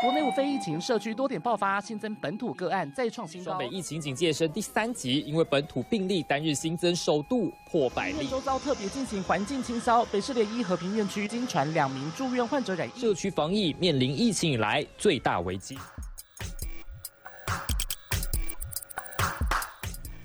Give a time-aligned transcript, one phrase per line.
[0.00, 3.50] 国内无非疫情社区多点爆发，新增本土个案再创新高。
[3.50, 8.26] 双北疫情警戒升第三级，因为本土病例单日新增首度破百例。
[8.26, 15.76] 周遭特别进行环境清消，北市联医和平院区经传两名住院患者染疫，社区防疫面临疫情以来最大危机。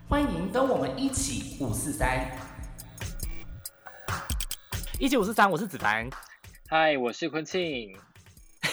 [0.07, 2.25] 欢迎跟我们一起五四三，
[4.97, 6.09] 一起五四三，我是子凡。
[6.69, 7.93] 嗨，我是坤庆。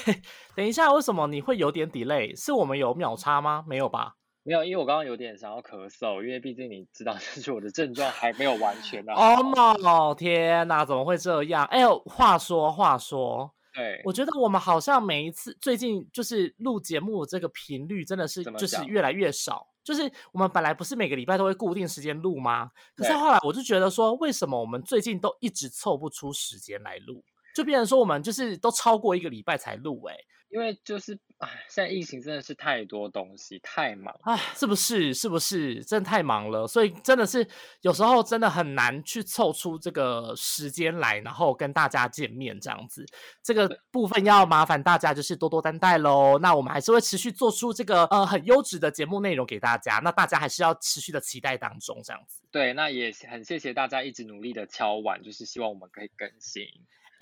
[0.55, 2.39] 等一下，为什么你会有点 delay？
[2.39, 3.65] 是我们有秒差吗？
[3.67, 4.17] 没有吧？
[4.45, 9.13] 没有，因为我刚刚有点想要咳嗽，因为毕竟你知道， 就是我的症状还没有完全的。
[9.15, 9.37] 哦
[9.81, 10.15] no！
[10.15, 11.65] 天哪，怎么会这样？
[11.67, 19.67] 哎呦，话说话说，对，我觉得我们好像每一次最近就是录节目这个频率真的是就是越来越少。
[19.85, 22.71] 就是我们本来不是每个礼拜都会固定时间录吗？
[22.97, 27.25] 可是后来我就觉得说，为什么我们最近都一直凑不出时间来录？
[27.55, 30.17] 就变成说我们就是都超过一个礼拜才录哎，
[30.53, 35.15] 因为就是哎，现在疫情真的是太多东西，太忙哎，是不是？
[35.15, 35.83] 是不是？
[35.83, 37.49] 真的太忙了，所以真的是
[37.81, 43.05] 有时候真的很难去凑出这个时间来，然后跟大家见面这样子。
[43.43, 46.39] 这个部分要麻烦大家就是多多担待喽。
[46.39, 52.43] 那我们还是会持续做出这个呃很优质的节目内容给大家，那大家还是要持续的期待当中这样子。
[52.51, 56.67] 对，那也很谢谢大家一直努力的敲碗，就是希望我们可以更新。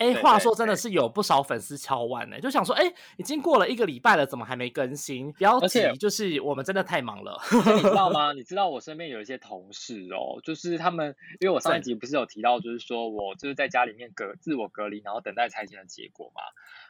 [0.01, 5.31] 哎，话说真的是有不少粉丝敲完呢，就想说，哎，已经过了一个礼拜了，怎么还没更新？
[5.33, 8.33] 不要急，就是我们真的太忙了，你知道吗？
[8.33, 16.41] 你知道我身边有一些同事哦，就是他们，因为我上一集不是有提到，就是说我就是在家里面隔自我隔离，然后等待裁剪的结果嘛。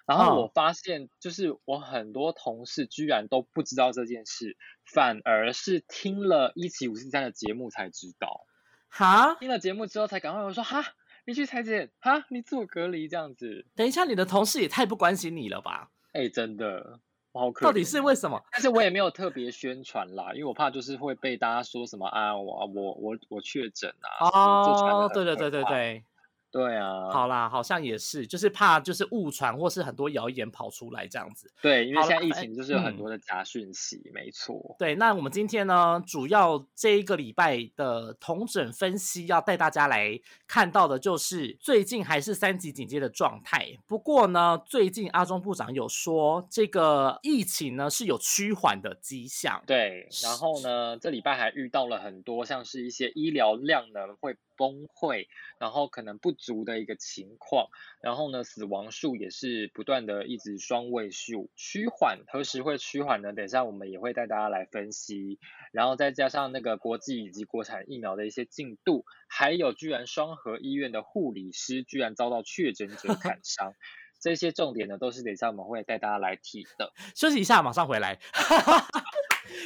[0.05, 8.45] 然后我发现，就是我很多同事居然都不知道这件事，反而是听了一期五四三的节目才知道。
[8.87, 10.85] 哈，听了节目之后才赶快我说哈。
[11.25, 13.65] 你去裁剪哈，你自我隔离这样子。
[13.75, 15.89] 等一下，你的同事也太不关心你了吧？
[16.13, 16.99] 哎，真的，
[17.31, 17.65] 我好可。
[17.65, 18.41] 到底是为什么？
[18.51, 24.27] 但是我也没有特别宣传啦，因为我怕就是会被大家说什么啊，我我我我确诊啊。
[24.27, 26.03] 哦，对对对对对。
[26.51, 31.49] 对啊，好啦，好像也是，就是怕就是误传或是很多谣言跑出来这样子。
[31.61, 34.75] 对，因为现在疫情就是有很多的假讯息，没错。
[34.77, 43.67] 对，那我们今天呢，主要这一个礼拜的同诊分析要带大家来看到的就是最近还是三级警戒的状态。
[43.87, 49.63] 不过呢，最近阿中部长有说这个疫情呢是有趋缓的迹象。
[49.65, 54.35] 对，然后呢，这礼拜还遇到了很多像是一些医疗量呢会。
[54.61, 55.25] 崩溃，
[55.57, 57.65] 然后可能不足的一个情况，
[57.99, 63.33] 然后呢，死亡数也是不断的一直双位数趋缓，何时会趋缓呢？
[63.33, 65.39] 等一下我们也会带大家来分析，
[65.71, 73.73] 然后再加上那个国际以及国产疫苗的一些进度，还有居然双河医院的护理师居然遭到确诊者 砍伤，
[74.21, 76.93] 这些重点呢都是等一下我们会带大家来提的。
[77.15, 78.19] 休息一下，马上回来。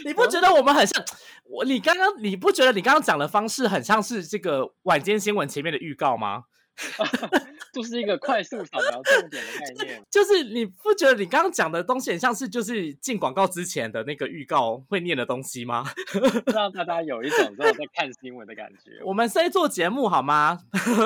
[0.06, 1.04] 你不觉得我们很像
[1.46, 1.64] 我？
[1.66, 6.44] 你刚刚你不觉得你刚刚讲的方式很像是这个晚间新闻前面的预告吗？
[7.76, 10.02] 就是一个快速扫描重点的概 念。
[10.10, 15.84] 就是你不觉得你刚刚讲的东西很像是就是进广告之前的那个预告会念的东西吗？
[16.54, 19.02] 让大家有一种在看新闻的感觉。
[19.04, 20.62] 我们在做节目好吗？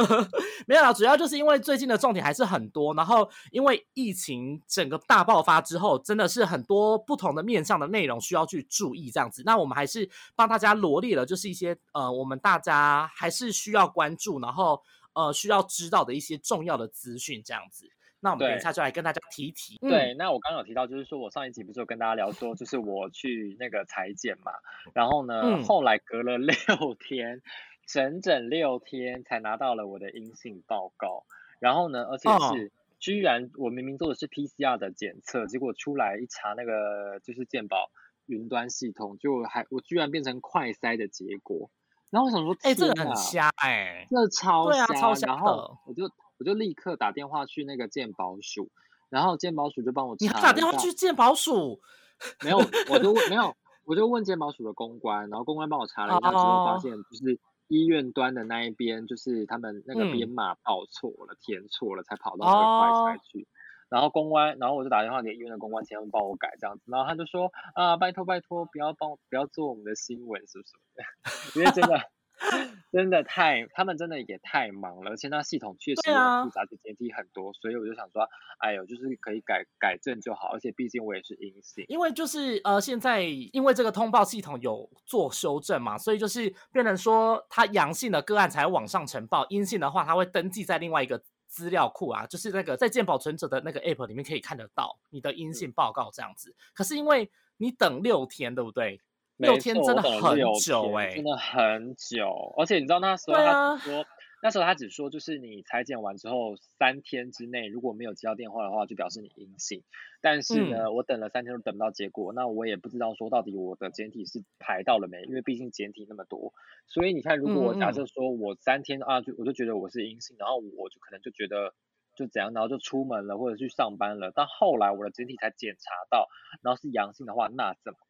[0.68, 9.41] 没有啦，主要就是因为最近的重点还是很多，然后因为疫情整个大爆发之后，真的是很多不同的面向的内容需要去注意这样子。
[9.46, 14.79] 那我们还是帮大家罗列了，就是一些呃，我们大家还是需要关注，然后。
[15.14, 17.90] 呃，需要知道的一些重要的资讯，这样子，
[18.22, 19.78] 那我们等一下就来跟大家提提。
[19.80, 24.52] 对，那我刚刚有提到，就是说我上一集不是有跟大家聊说，就是我去那个裁剪嘛，
[24.94, 27.42] 然后呢，后来隔了 六天，
[27.88, 31.26] 整整六天才拿到了我的阴性报告，
[31.59, 37.90] 然后呢，而且是居然我明明做的是 PCR 的检测，结果出来一查那个就是健保
[38.26, 41.72] 云端系统，就还我居然变成快筛的结果。
[42.09, 48.70] 然后我想说，哎，这个很瞎哎，这超瞎，超瞎然后我就我就立刻打电话去那个鉴宝署，
[49.09, 50.25] 然后鉴宝署就帮我查。
[50.25, 51.79] 你打电话去鉴宝署？
[52.44, 52.58] 没有，
[52.90, 62.59] 我就问没有， 我就问鉴宝署的公关，然后公关帮我查了一下之后，发现就是医院端的那一边，就是他们那个编码报错了，填错了，才跑到那个
[63.03, 63.47] 快筛去。
[63.90, 66.84] 然后公关，然后我就打电话给医院的公关，请他们帮我改这样子。
[66.88, 70.74] 然后他就说啊，拜托拜托，不要帮不要做我们的新闻，是不是？
[71.59, 72.00] 因为真的
[72.94, 80.50] 真的太，他们真的也太忙了，而且那系统确实很复杂，就阶梯很多，所以我就想说，哎呦，就是可以改改正就好。
[80.53, 91.22] 而且毕竟我也是阴性，因为就是呃，现在因为这个通报系统有做修正嘛，所以就是变成说，他阳性的个案才往上呈报，阴性的话，他会登记在另外一个。
[91.49, 96.55] 资料库啊，就是那个在健保存者的那个 app 里面可以看得到你的阴性报告这样子。
[96.73, 99.01] 可是因为你等六天，对不对？
[99.35, 102.53] 六天真的很久哎，真的很久。
[102.57, 104.05] 而且你知道那时候他说。
[104.41, 109.84] 那时候他只说，就是你裁剪完之后三天之内如果没有接到电话的话，就表示你阴性。
[110.22, 116.53] 但是呢，我等了三天都等不到结果，那我也不知道说到底我的检体是排到了没，因为毕竟检体那么多。
[116.88, 121.74] 所以你看，如果我假设说我三天啊，就我就觉得我是阴性，然后我就可能就觉得
[122.16, 124.32] 就怎样，然后就出门了或者去上班了。
[124.34, 126.28] 但后来我的检体才检查到，
[126.62, 128.09] 然后是阳性的话，那怎么办？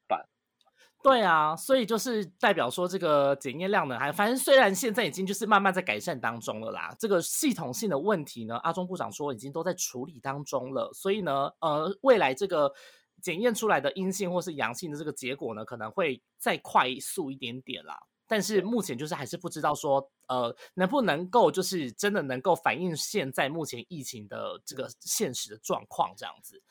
[1.02, 12.74] 对啊，所以就是代表说这个检验量呢，还反正虽然现在已经就是慢慢在改善当中了啦，这个系统性的问题呢，阿中部长说已经都在处理当中了，所以呢，呃，未来这个
[13.22, 17.98] 检验出来的阴性或是阳性的这个结果呢，可能会再快速一点点啦，
[18.28, 26.62] 但是目前就是还是不知道说，呃，能不能够就是真的能够反映现在目前疫情的这个现实的状况这样子。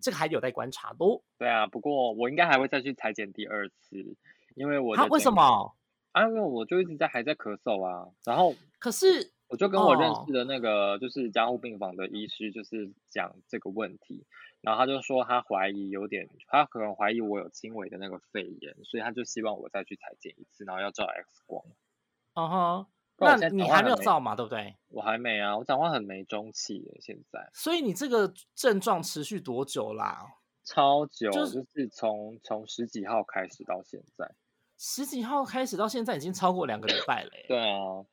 [0.00, 1.22] 这个还有待观察哦。
[1.38, 4.16] 对啊，不过我应该还会再去裁剪第二次，
[4.54, 5.74] 因为我他为什么？
[6.12, 8.08] 啊，因为我就一直在还在咳嗽啊。
[8.24, 14.24] 然后可是我就跟我认识的那个就是加护病房的医师，就是讲这个问题，
[14.60, 21.64] 然后他就说他怀疑有点，他可能怀疑我有轻微的那个肺炎，所以他就希望我再去裁剪一次，然后要照 X 光。
[22.34, 22.86] 嗯哼。
[23.18, 24.76] 那你还没有造嘛，对不对？
[24.88, 27.50] 我还没啊，我讲话很没中气耶，现在。
[27.54, 30.26] 所以你这个症状持续多久啦？
[30.64, 34.30] 超久，就是从从十几号开始到现在。
[34.78, 37.30] 十几号开始到现在已经超过两个礼拜了。
[37.48, 38.04] 对啊。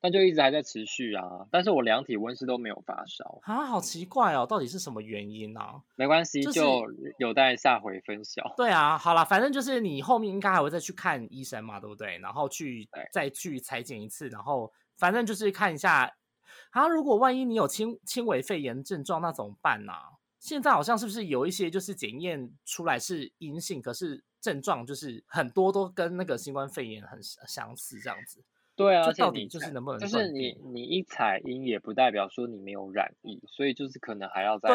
[0.00, 5.60] 那就一直还在持续啊，但是我量体温是都没有发烧啊，好奇怪哦，到底是什么原因呢？
[5.96, 6.84] 没关系，就
[7.18, 8.54] 有待下回分晓。
[8.56, 12.18] 对啊，好了，反正就是你后面应该还会再去看医生嘛，对不对？
[12.18, 16.14] 然后去再去裁剪一次，然后反正就是看一下。
[16.70, 19.92] 啊，如果万一你有轻轻微肺炎症状，那怎么办呢？
[20.38, 28.42] 现在好像是不是有一些就是检验出来是阴性，可是症状就是很多都跟那个新冠肺炎很相似这样子。
[28.78, 29.98] 对啊，到底就是能不能？
[29.98, 34.68] 就是你你一采阴也不代表说你没有染疫，所以就是可能还要再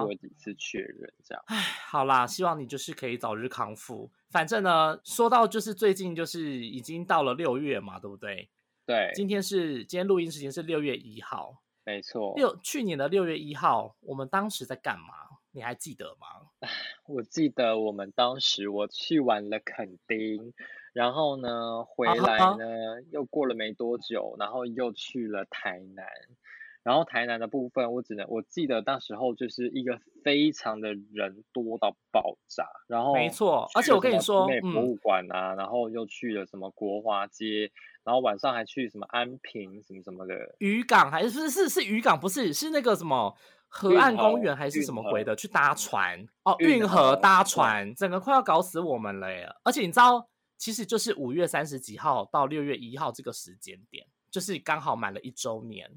[0.00, 1.42] 做几次确认这样。
[1.48, 1.56] 唉，
[1.90, 4.08] 好啦，希望你就是可以早日康复。
[4.30, 8.48] 反正呢，说到就是最近就是已经到了六月嘛，对不对？
[8.86, 12.34] 对，今天是今天录音时间是六月一号，没错。
[12.36, 15.06] 六去年的六月一号，我们当时在干嘛？
[15.50, 16.68] 你还记得吗？
[17.08, 20.54] 我记得我们当时我去玩了垦丁。
[20.98, 26.04] 然后呢，回来呢，又过了没多久，然后又去了台南。
[26.82, 32.66] 然后台南的部分，我只能我记得那时候就是一个非常的人多到爆炸。
[32.88, 37.70] 然后没错，而且我跟你说，博物馆啊，然后又去了什么国华街，
[38.02, 43.32] 然后晚上还去什么安平什么什么的渔港，还是是是是渔港，不是是那个什么
[43.68, 49.48] 河岸公园还是什么鬼的，去搭船哦，运河搭船，整个快要搞死我们了耶！
[49.62, 50.28] 而且你知道。
[50.58, 55.88] 其实就是五月三十几号到六月一号这个时间点，就是刚好满了一周年。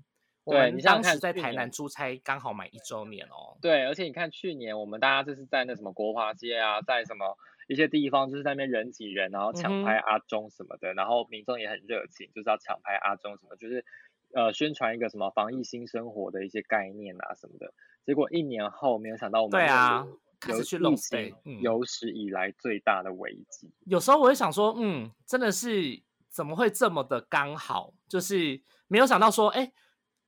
[0.43, 3.57] 我们当时在台南出差，刚好满一周年哦。
[3.61, 7.37] 对，而且你看去年我们大家就是在那什么国华街啊，在什么
[7.67, 13.85] 一些地方，就是在那边人挤人，然后抢拍阿中什么的，然后民众也很热情，就是要抢拍阿中什么，就是
[14.33, 17.73] 呃宣传一个什么防疫新生活的一些概念啊什么的。
[18.03, 20.07] 结果一年后，没有想到我们对啊。
[20.41, 21.33] 开始去弄对？
[21.61, 23.71] 有史以来最大的危机。
[23.85, 27.93] 有时候我会想说，嗯，真的是怎么会这么的刚好？
[28.09, 29.71] 就是没有想到说，哎，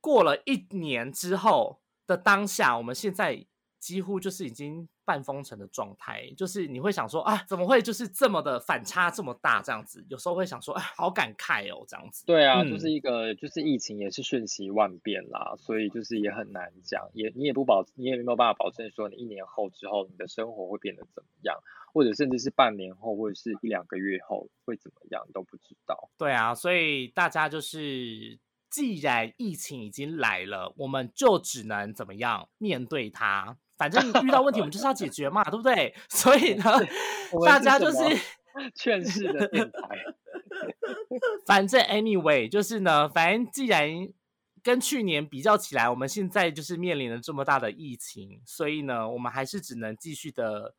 [0.00, 3.44] 过了一年之后的当下，我们现在
[3.78, 4.88] 几乎就是已经。
[5.04, 10.04] 半封城的状态，就是你会想说啊，怎么会就是这么的反差这么大这样子？
[10.08, 12.24] 有时候会想说，哎，好感慨哦，这样子。
[12.26, 21.56] 对啊，就是一个就是疫情也是瞬息万变啦，所以就是也很难讲，也你也不保，你也没有办法保证说你一年后之后你的生活会变得怎么样，
[21.92, 26.10] 或者甚至是半年后或者是一两个月后会怎么样都不知道。
[26.16, 28.38] 对啊，所以大家就是
[28.70, 33.58] 既然疫情已经来了，我们就只能怎么样面对它。
[33.76, 35.94] 反正遇到问题，我们就是要解决嘛，对不对？
[36.08, 36.64] 所以呢，
[37.44, 37.98] 大家就是
[38.74, 39.80] 劝世的电台。
[41.46, 43.88] 反正 anyway，就是呢，反正既然
[44.62, 50.74] 跟去年比较起来，我们现在就是面临了这么大的疫情，所以呢，我们还是只能继续的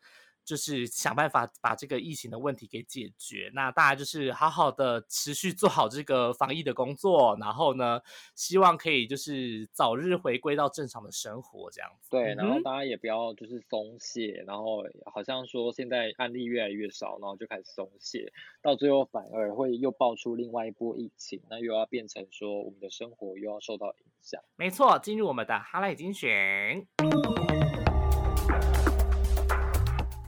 [0.46, 3.52] 就是想办法把这个疫情的问题给解决。
[3.54, 8.00] 那大家就是好好的持续做好这个防疫的工作，然后呢，
[8.36, 12.10] 希望可以就是早日回归到正常的生活这样子。
[12.12, 24.42] 对，然后大家也不要就是松懈，然后好像说现在案例越来越少，然后就开始松懈，到最后反而会又爆出另外一波疫情，那又要变成说我们的生活又要受到影响。
[24.56, 26.88] 没错，进入我们的哈赖精选。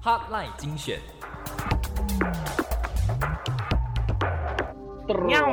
[0.07, 1.01] Hotline 精选，
[5.27, 5.45] 喵，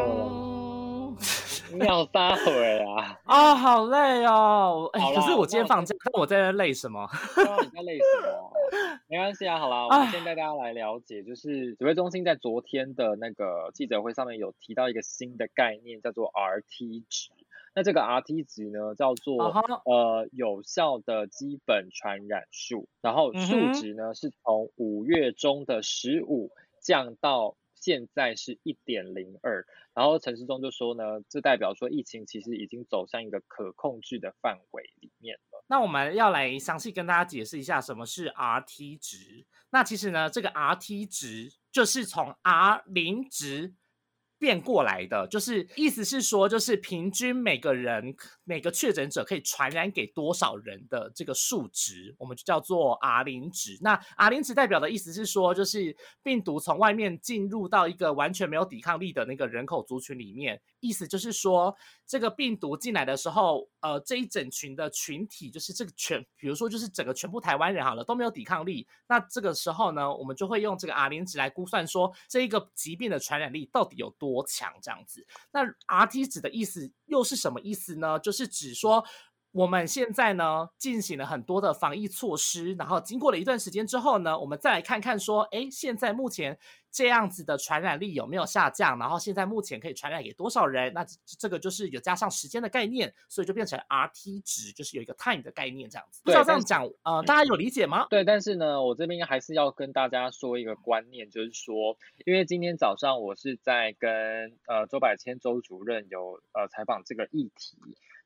[1.77, 3.19] 妙撒回啊！
[3.25, 4.89] 啊，好累哦！
[4.93, 7.05] 哎，好啦可是我今天放假，那我在累什么？
[7.37, 8.53] 你在累什么？
[9.09, 17.31] 没关系啊，好啦，我们先带大家来了解，就是指挥中心在昨天的那个记者会上面有提到一个新的概念，叫做 RT 值。
[17.75, 19.37] 那这个 RT 值呢，叫做、
[19.85, 29.67] 呃有效的基本传染数，然后数值呢、是从五月中的十五降到现在是一点零二。
[29.93, 35.65] 然后陈世忠就说呢，这代表说疫情其实已经走向一个可控制的范围里面了。
[35.69, 39.47] 那我们要来详细跟大家解释一下什么是 RT 值。
[39.71, 43.75] 那其实呢，这个 RT 值就是从 R 零值
[44.39, 48.15] 变过来的，就是意思是说，就是平均每个人
[48.45, 53.79] 每个确诊者可以传染给多少人的这个数值，我们就叫做 R 零值。
[53.81, 61.75] 那 R 零值代表的意思是说，就是病毒从外面进入到一个完全没有抵抗力的那个人口族群里面，意思就是说，
[62.07, 75.27] 这个病毒进来的时候，呃，这一整群的群体，就是这个全，比如说就是整个全部台湾人好了都没有抵抗力，那这个时候呢，我们就会用这个 R 零值来估算说这一个疾病的传染力到底有多强这样子。
[75.51, 78.19] 那 RT 值的意思又是什么意思呢？
[78.19, 79.03] 就是指说。
[79.55, 86.59] 我们现在呢进行了很多的防疫措施，然后经过了一段时间之后呢，我们再来看看说，哎，现在目前
[86.91, 88.99] 这样子的传染力有没有下降？
[88.99, 90.93] 然后现在目前可以传染给多少人？
[90.93, 96.21] 那这这个就是有加上时间的概念，所以就变成 RT 值，就是有一个 time 的概念这样子。
[96.25, 98.09] 不知道这样讲，呃，大家有理解吗？
[98.11, 101.97] 对，但是呢，我这边还是要跟大家说一个观念，就是说，
[102.27, 104.11] 因为今天早上我是在跟
[104.67, 107.77] 呃周百千周主任有呃采访这个议题，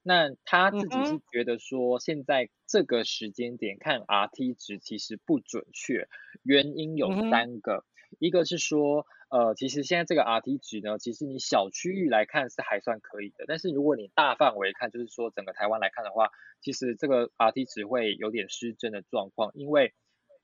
[0.09, 6.09] 那他自己嗯是觉得说，现在这个时间点看 RT 值其实不准确，
[6.43, 7.85] 原因有三个，
[8.19, 9.05] 一个是说。
[9.31, 16.31] 呃，其实现在这个 RT 值呢，其实你小区域来看是还算可以的，但是如果你大范围看，就是说整个台湾来看的话，
[16.63, 19.93] 其实这个 RT 值会有点失真的状况，因为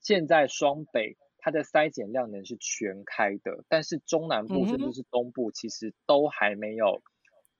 [0.03, 7.01] 现在双北它的筛检量能是全开的，但是中南部甚至是东部其实都还没有，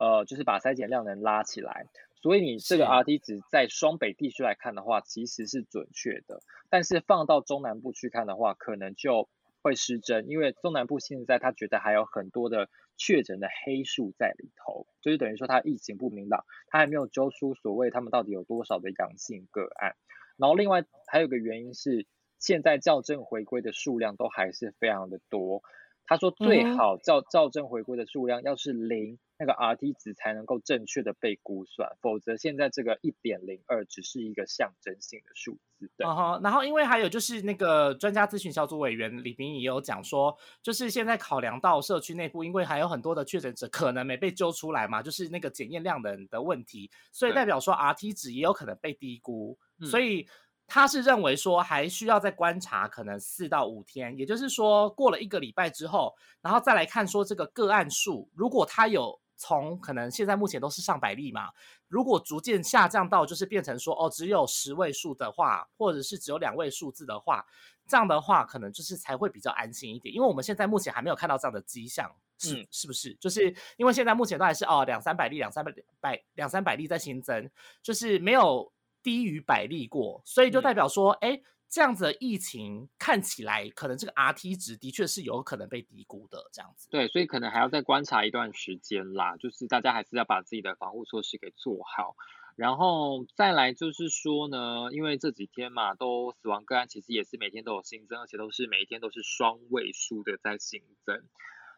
[0.05, 1.87] 呃，就是把筛检量能拉起来。
[2.21, 9.29] 所以你这个 RT 值在双北地区来看的话，其实是准确的，但是放到中南部去看的话，可能就
[9.63, 12.69] 会失真，因为中南部现在他觉得还有很多的
[12.99, 19.95] 确诊的黑数在里头，就是等于说他疫情不明朗，他还没有揪出所谓他们到底有多少的阳性个案。
[20.37, 22.07] 然后另外还有个原因是，
[22.39, 25.63] 现在校正回归的数量都还是非常的多。
[26.07, 35.91] 他说最好校校正回归的数量要是零，那个 RT 值才能够正确的被估算，否则现在这个一点零二只是一个象征性的数字。
[35.97, 49.87] 对，嗯哼，然后因为还有就是那个专家咨询小组委员李明也有讲说，就是现在考量到社区内部，因为还有很多的确诊者可能没被揪出来嘛，就是那个检验量能的问题，所以代表说 RT 值也有可能被低估，嗯。
[49.87, 50.27] 所以
[50.67, 61.51] 他是认为说还需要再观察可能四到五天，也就是说过了一个礼拜之后，然后再来看说这个个案数，如果它有从可能现在目前都是上百例嘛，
[61.89, 67.45] 如果逐渐下降到就是变成说哦只有十位数的话，或者是只有两位数字的话，
[67.87, 73.15] 这样的话可能就是才会比较安心一点，因为我们现在目前还没有看到这样的迹象，是、嗯是不是？
[73.21, 77.51] 就是因为现在目前都还是哦两三百例、两三百百两三百例在新增，
[77.83, 78.73] 就是没有
[79.05, 86.89] 低于百例过，所以就嗯代表说，哎、这样子的疫情看起来可能这个 RT 值的确是有可能被低估的，这样子。
[86.91, 92.17] 对，所以可能还要再观察一段时间啦，就是大家还是要把自己的防护措施给做好。
[92.57, 101.23] 然后再来就是说呢，因为这几天嘛，都死亡个案其实也是每天都有新增，而且都是每一天都是双位数的在新增。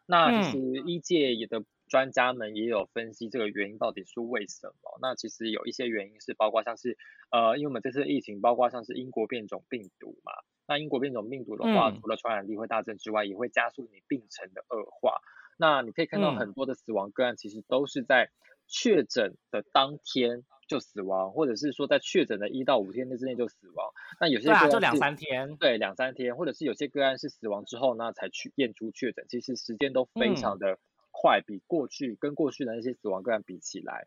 [0.04, 4.99] 那其实医界也的专家们也有分析这个原因到底是为什么。
[5.00, 6.97] 那其实有一些原因是包括像是
[7.31, 10.33] 呃，因为我们这次疫情包括像是英国变种病毒嘛，
[10.66, 15.21] 那英国变种病毒的话，嗯除了传染力会大增之外，也会加速你病程的恶化。
[15.59, 18.31] 那你可以看到嗯很多的死亡个案，其实都是在
[18.66, 23.93] 确诊的当天就死亡，或者是说在确诊的一到五天之内就死亡。
[24.21, 25.57] 那有些对啊，就两三天。
[25.57, 30.78] 对，两三天，或者是有些个案是死亡之后呢才去验出确诊，其实时间都非常的
[31.23, 34.06] 快，比过去跟过去的那些死亡个案比起来。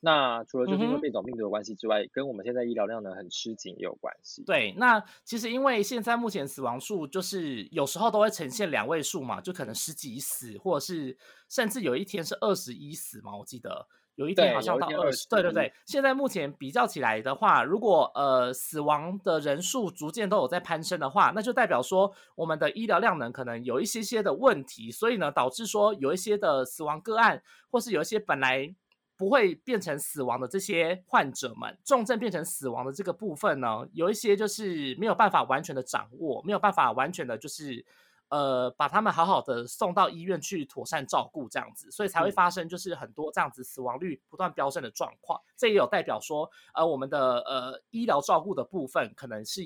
[0.00, 4.44] 那除了就是因为变种病毒的关系之外，跟我们现在医疗量呢很吃紧也有关系。
[4.44, 13.88] 对，那其实因为现在目前死亡数就是有时候都会呈现两位数嘛，就可能十几死，或者是甚至有一天是二十一死嘛，我记得
[14.18, 15.26] 有一天好像到二十。
[15.28, 28.74] 对对对，现在目前比较起来的话，如果呃死亡的人数逐渐都有在攀升的话，那就代表说我们的医疗量能可能有一些些的问题，所以呢导致说有一些的死亡个案，或是有一些本来。
[29.18, 37.84] 不会变成死亡的这些患者们，重症变成死亡的这个部分呢，有一些就是没有办法完全的掌握，没有办法完全的，就是
[38.28, 45.40] 呃，把他们好好的送到医院去妥善照顾这样子，所以才会发生就是很多这样子死亡率不断飙升的状况。
[45.56, 49.62] 这也有代表说，呃，我们的呃医疗照顾的部分可能是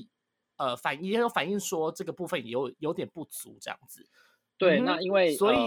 [0.57, 4.07] 呃反也有反映说这个部分有有点不足这样子。
[4.59, 5.59] 对，那因为所以。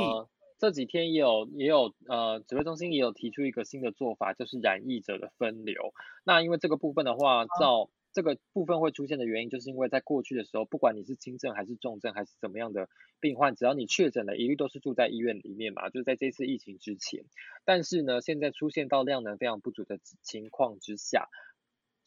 [0.58, 5.94] 这几天也有也有呃，指挥中心也有提出一个新的做法，就是染疫者的分流。
[6.24, 12.88] 那因为这个部分的话，照这个部分会出现的原因，就是因为在过去的时候，不管你是轻症还是重症还是怎么样的
[13.20, 17.26] 病患，只要你确诊了，一律都是住在医院里面嘛，就是在这次疫情之前。
[17.66, 21.28] 但是呢，现在出现到量能非常不足的情况之下，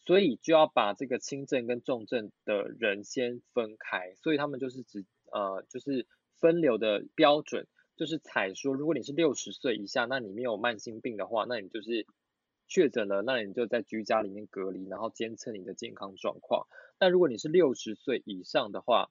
[0.06, 6.06] 所以就要把这个轻症跟重症的人先分开，所以他们就是指呃就是
[6.40, 7.66] 分流的标准。
[7.96, 12.06] 就是采说，如果你是六十岁以下，那你没有慢性病的话，那你就是
[12.68, 16.66] 确诊了，那你就在居家里面隔离，然后监测你的健康状况。
[17.00, 19.10] 那如果你是六十岁以上的话，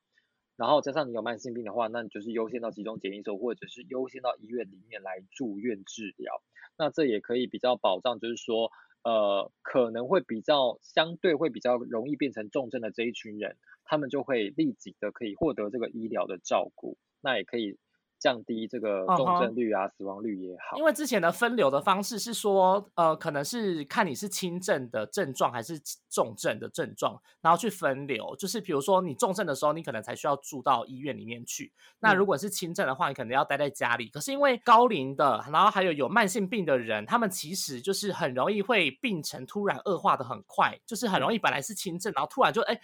[0.56, 6.42] 然后加上你有慢性病的话，那你就是优先到集中检疫所，或者是优先到医院里面来住院治疗。
[6.78, 8.72] 那这也可以比较保障，就是说，
[9.04, 16.98] 呃，可能会比较相对会比较容易变成重症的这一群人，他们就会立即的可以获得这个医疗的照顾。
[17.22, 17.78] 那也可以。
[18.20, 20.78] 降低这个重症率啊，死亡率也好。
[20.78, 28.36] 因为之前的分流的方式是说，呃，可能是看你是轻症的症状还是重症的症状，然后去分流。
[28.38, 31.72] 就是比如说你重症的时候，你可能才需要住到医院里面去。
[32.00, 34.10] 那如果是轻症的话，你可能要待在家里。
[34.10, 42.80] 可是因为高龄的，然后还有有慢性病的人，他们其实就是很容易会病程突然恶化的很快，就是很容易本来是轻症，然后突然就哎。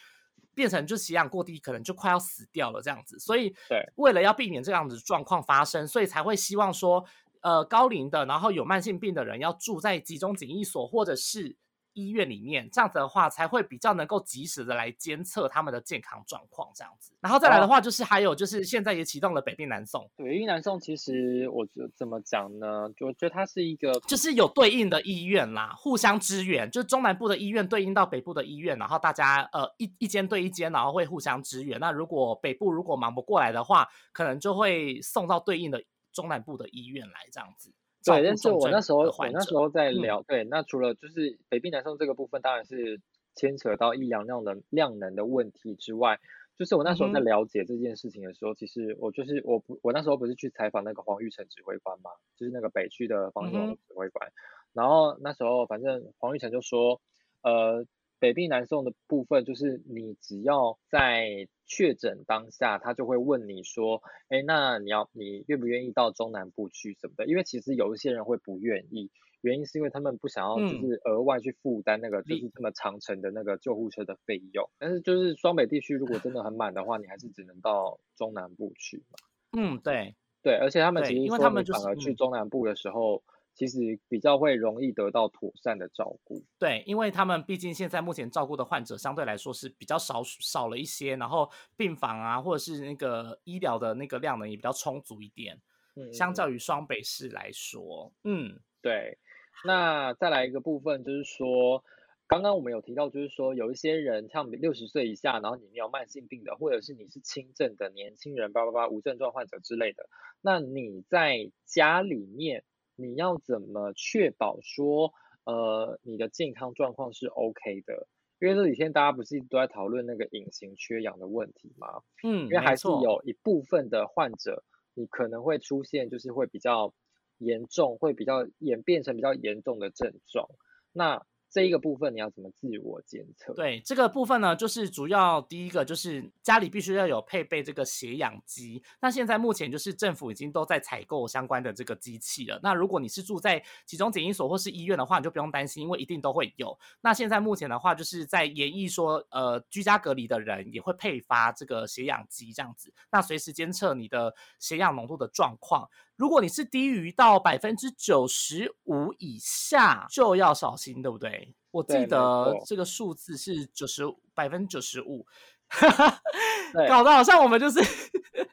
[0.54, 3.56] 变成就血氧过低，可能就快要死掉了这样子，所以
[3.96, 7.06] 为了要避免这样子状况发生，所以才会希望说，
[7.42, 11.56] 呃，高龄的，然后有慢性病的人要住在集中检疫所，或者是。
[11.94, 17.14] 医院里面这样子的话，才会比较能够及时的来监测他们的健康状况，这样子。
[17.22, 20.10] 然后再来的话，就是还有就是现在也启动了北病南送。
[20.16, 22.90] 北病南送其实我觉怎么讲呢？
[22.98, 31.80] 就我觉得它是一个，就是有对应的医院啦，互相支援，就是中南部的医院对应到北部的医院，然后大家呃一一间对一间，然后会互相支援。
[31.80, 37.74] 那如果北部如果忙不过来的话，可能就会送到对应的中南部的医院来这样子。
[38.06, 43.00] 对，但是我那时候我那时候在聊，对，那除了就是北病南送这个部分，当然是
[43.36, 46.20] 牵扯到医疗量能量能的问题之外，
[46.58, 53.54] 就是我那时候在了解这件事情的时候，其实我就是我不我那时候不是去采访那个黄玉成指挥官嘛，就是那个北区的防疫
[53.88, 54.32] 指挥官，
[54.74, 57.02] 然后那时候反正黄玉成就说，
[57.42, 57.86] 呃。
[58.24, 67.26] 北病南送的部分，就是你只要在确诊当下，他就会问你说，哎，那你要你愿不愿意到中南部去什么的？
[67.26, 74.70] 因为其实有一些人会不愿意，原因是因为他们不想要就是额外去负担那个就是这么长程的那个救护车的费用。
[74.80, 79.20] 但是就是双北地区如果真的很满的话，你还是只能到中南部去嘛。
[79.52, 83.22] 嗯，对对，而且他们其实因为他们反而去中南部的时候。
[83.56, 95.62] 其实比较会容易得到妥善的照顾，对，因为他们毕竟现在目前照顾的患者相对来说是比较少少了一些，然后病房啊或者是那个医疗的那个量呢也比较充足一点，
[95.96, 99.20] 嗯，相较于双北市来说，嗯，对。
[99.64, 101.84] 那再来一个部分就是说，
[102.26, 110.10] 刚刚我们有提到，就是说有一些人像六十岁以下，然后你没有慢性病的，或者是你是轻症的年轻人，叭叭叭无症状患者之类的，
[110.42, 112.64] 那你在家里面。
[112.96, 115.14] 你要怎么确保说，
[115.46, 118.08] 呃，你的健康状况是 OK 的？
[118.40, 122.02] 因为这几天大家不是都在讨论那个隐形缺氧的问题吗？
[122.24, 126.94] 嗯，因为还是有一部分的患者，你可能会出现就是会比较
[127.38, 130.50] 严重，会比较演变成比较严重的症状。
[130.92, 133.54] 那这一个部分你要怎么自我监测？
[133.54, 138.82] 对这个部分呢，就是主要第一个就是家里必须要有配备这个血氧机。
[139.00, 142.60] 那现在目前就是政府已经都在采购相关的这个机器了。
[142.64, 146.76] 那如果你是住在集中检疫所或是医院的话，你就不用担心，因为一定都会有。
[147.02, 155.88] 那现在目前的话，就是在演绎说，呃，居家隔离的人也会配发这个血氧机这样子，那随时监测你的血氧浓度的状况。
[156.24, 161.54] 如果你是低于到百分之九十五以下，就要小心，对不对？
[161.70, 165.26] 我记得这个数字是九十百分之九十五，
[166.88, 167.82] 搞得好像我们就是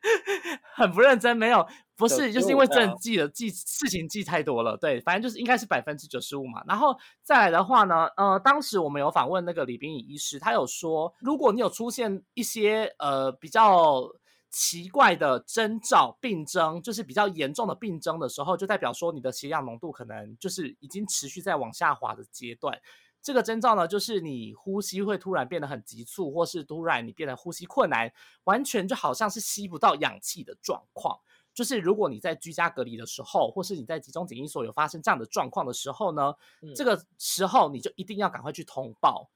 [0.75, 1.65] 很不认真，没有，
[1.97, 6.61] 不是，就是因为真的记了记事情记太多了，对，反正就是应该是百分之九十五嘛。
[6.67, 14.11] 然后再来的话呢，呃，当时我们有访问那个李冰颖医师，他有说，如果你有出现一些呃比较。
[14.51, 22.81] 奇怪的征兆、病征，就是比较严重的病征的时候，就代表说你的血氧浓度可能就是已经持续在往下滑的阶段。
[23.23, 28.13] 这个征兆呢，就是你呼吸会突然变得很急促，或是突然你变得呼吸困难，
[28.45, 31.21] 完全就好像是吸不到氧气的状况。
[31.53, 36.35] 就是如果你在居家隔离的时候，或是你在集中检疫所有发生这样的状况的时候呢，
[36.75, 39.29] 这个时候你就一定要赶快去通报。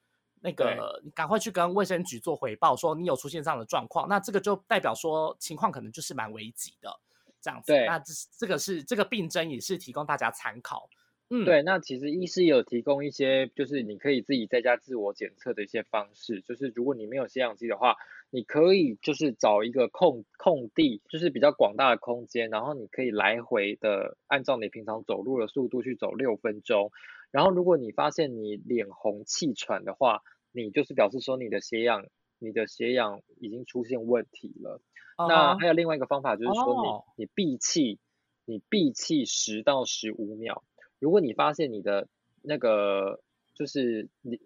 [0.45, 7.01] 那个，你赶快去跟卫生局做回报，说你有出现这样的状况，那这个就代表说情况可能就是蛮危急的，
[7.41, 7.73] 这样子。
[7.87, 10.91] 那这这个是这个病症也是提供大家参考。
[11.31, 11.63] 嗯，对。
[11.63, 17.97] 那其实医师也有提供一些，就是你可以自己在家自我检测的一些方式，就是如果你没有吸氧机的话，
[18.29, 26.93] 你可以就是找一个空空地，就是比较广大的空间，然后你可以来回的按照你平常走路的速度去走六分钟，
[27.35, 32.07] 然后如果你发现你脸红气喘的话，你就是表示说你的血氧，
[32.38, 34.81] 你的血氧已经出现问题了。
[35.18, 37.99] 那还有另外一个方法，就是说你你闭气，
[38.44, 40.62] 你闭气十到十五秒。
[41.01, 42.07] 如果你发现你的
[42.40, 43.20] 那个
[43.53, 44.38] 就是你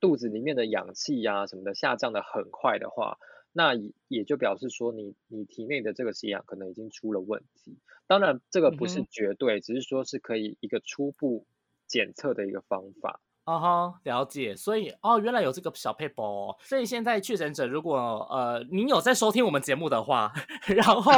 [0.00, 3.18] 肚子里面的氧气呀什么的下降的很快的话，
[3.52, 7.76] 那也也就表示说你你体内的这个血氧可能已经出了问题。
[8.06, 11.46] 当然这个不是绝对，只是说是可以一个初步
[11.90, 13.20] 检测的一个方法。
[13.44, 14.54] 啊哈，了解。
[14.54, 16.56] 所以哦，原来有这个小配包。
[16.62, 17.98] 所以现在确诊者，如果
[18.30, 20.32] 呃您有在收听我们节目的话，
[20.68, 21.12] 然后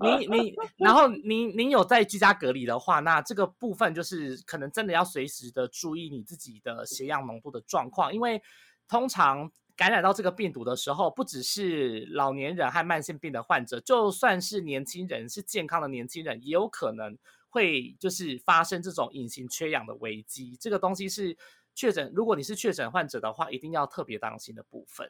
[0.00, 8.42] 您您然后您您有在居家隔离的话，那这个部分就是可能真的要随时的注意你自己的血氧浓度的状况，因为
[8.86, 17.16] 通常感染到这个病毒的时候，不只是老年人和慢性病的患者，就算是年轻人是健康的年轻人，也有可能
[17.48, 20.56] 会就是发生这种隐形缺氧的危机。
[20.60, 21.36] 这个东西是。
[21.74, 25.08] 确诊，如果你是确诊患者的话，一定要特别当心的部分，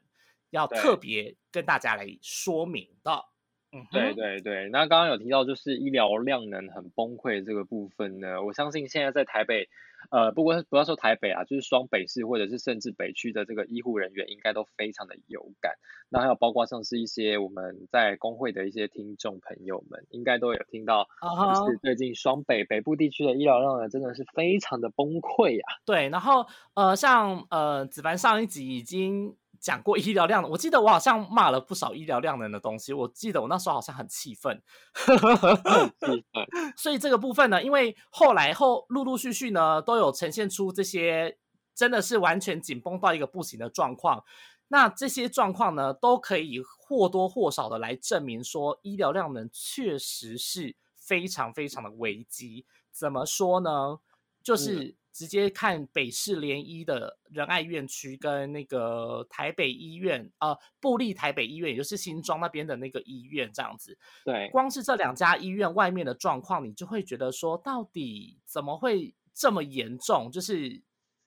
[0.51, 3.25] 要特别跟大家来说明的。
[3.73, 4.69] 嗯，对对对。
[4.69, 9.71] 那刚刚有提到就是医疗量能很崩溃这个部分呢，我相信现在在台北。
[10.11, 15.73] 呃，不过不要说台北啊，就是双北市或者是甚至北区的这个医护人员，应该都非常的有感。
[16.09, 25.65] 那还有包括像是一些我们在工会的一些听众朋友们，应该都有听到，就是最近双北北部地区的医疗量呢，真的是非常的崩溃呀。
[25.85, 29.37] 对，然后呃，像呃子凡上一集已经。
[29.61, 32.93] 讲过医疗量的，我记得我好像骂了不少医疗量能的东西。
[32.93, 34.63] 我记得我那时候好像很气愤，
[36.77, 41.39] 所以这个部分呢，因为后来后陆陆续续呢都有呈现出这些
[41.75, 44.25] 真的是完全紧绷到一个不行的状况。
[44.69, 52.67] 那这些状况呢，都可以或多或少的来证明说医疗量能确实是非常非常的危机。
[52.91, 53.99] 怎么说呢？
[54.43, 54.97] 就是。
[55.13, 63.99] 直接看北市联医的仁爱院区跟那个台北医院，呃，布利台北医院，也就是新庄那边的那个医院，这样子。
[64.25, 70.31] 对，光是这两家医院外面的状况，你就会觉得说，到底怎么会这么严重？
[70.31, 70.83] 就是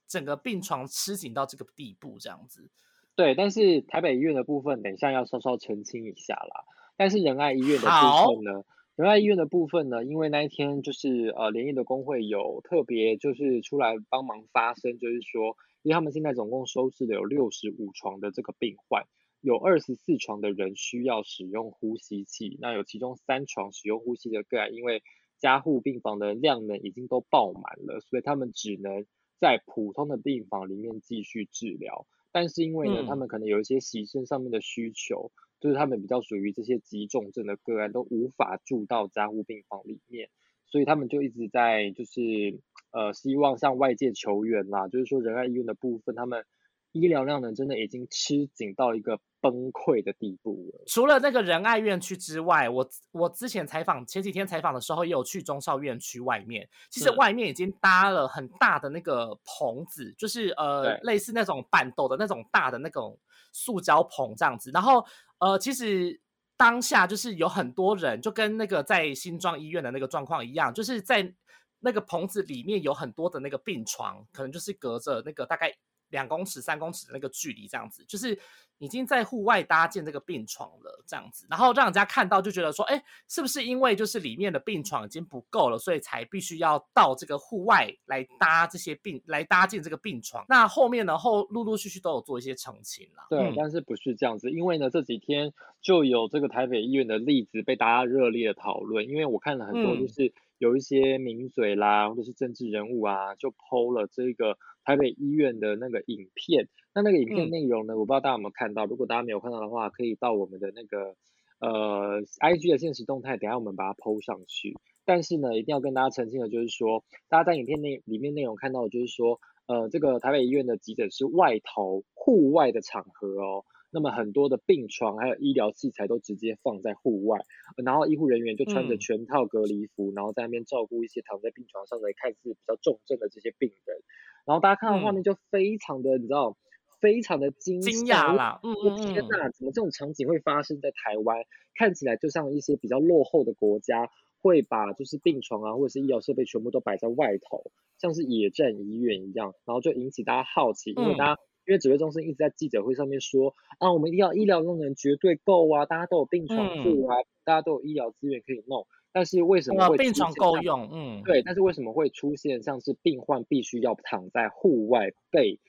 [0.08, 2.70] 整个病床吃紧到这个地步，这样子。
[3.15, 6.63] 对，但是台北医院的部分，等一下要稍稍澄清一下啦。
[6.96, 8.63] 但是仁爱医院的部分呢？
[8.97, 19.06] 仁爱医院的部分呢，因为那一天就是呃联谊的工会有特别就是出来帮忙发声，就是说，因为他们现在总共收治的有六十五床的这个病患，
[19.39, 25.01] 有二十四床的人需要使用呼吸器，那有其中三床使用呼吸的个案，因为
[25.39, 29.06] 加护病房的量呢已经都爆满了，所以他们只能
[29.39, 35.32] 在普通的病房里面继续治疗，但是因为呢，他们可能有一些牺牲上面的需求。
[35.62, 40.30] 就是他们比较属于这些急重症的个案，都无法住到加护病房里面，
[40.65, 42.60] 所以他们就一直在就是
[42.91, 46.43] 呃希望向外界求援啦，就是说仁爱医院的部分，他们
[46.91, 50.84] 医疗量能真的已经吃紧到一个崩溃的地步了。
[50.88, 63.17] 除了那个仁爱院区之外，我我之前采访前几天采访的时候，也有去中校院区外面，其实嗯外面已经搭了很大的那个棚子，就是呃对类似那种板斗的那种大的那种
[63.54, 64.69] 塑胶棚这样子。
[64.74, 65.06] 然后
[65.41, 66.21] 呃，其实
[66.56, 71.34] 当下就是有很多人，就跟那个在新庄医院的那个状况一样，就是在
[71.80, 75.73] 那个棚子里面有很多的那个病床，可能就是隔着那个大概
[76.12, 78.38] 两公尺、三公尺的那个距离，这样子，就是
[78.78, 90.45] 已经在户外搭建这个病床了，这样子，然后让人家看到就觉得说，哎，是不是因为就是里面的病床已经不够了，所以才必须要到这个户外来搭这些病，来搭建这个病床？
[90.50, 93.26] 那后面呢，后陆陆续续都有做一些澄清啦。
[93.30, 94.50] 对，嗯但是不是这样子？
[94.50, 99.08] 因为呢，这几天就有这个台北医院的例子被大家热烈的讨论。
[99.08, 106.67] 因为我看了很多，就嗯是有一些名嘴啦，或者是政治人物啊，就剖了这个台北医院的那个影片。
[106.94, 108.86] 那那个影片嗯内容呢，我不知道大家有没有看到。
[108.86, 111.15] 如果大家没有看到的话，可以到我们的那个
[111.60, 114.78] 呃 IG 的现实动态，等一下我们把它 PO 上去。
[115.06, 123.65] 但是呢，一定要跟大家澄清的就是说，大家在影片内里面内容看到的就是说，呃，这个台北医院的急诊是外头户外的场合哦。
[123.93, 127.39] 那么很多的病床还有医疗器材都直接放在户外，
[127.75, 133.97] 呃然后医护人员就穿着嗯全套隔离服，然后在那边照顾一些躺在病床上的看似比较重症的这些病人。
[134.45, 136.58] 然后大家看到画嗯面就非常的，你知道，
[137.01, 141.43] 非常的惊惊讶啦，嗯我嗯嗯，天哪，怎么这种场景会发生在台湾？
[141.75, 144.10] 看起来就像一些比较落后的国家
[144.41, 151.41] 会把就是病床啊或者是医疗设备全部都摆在外头，像是野战医院一样，然后就引起大家好奇，因为嗯大家。
[151.71, 158.86] 因为指挥中心一直在记者会上面说啊，我们一定要医疗功能绝对够啊，大家都有病床住啊，大家都有医疗资源可以弄。
[159.13, 165.62] 但是为什么呃，会病出现像床够用，嗯，对，但是为什么会出现像是病患必须要躺在户外被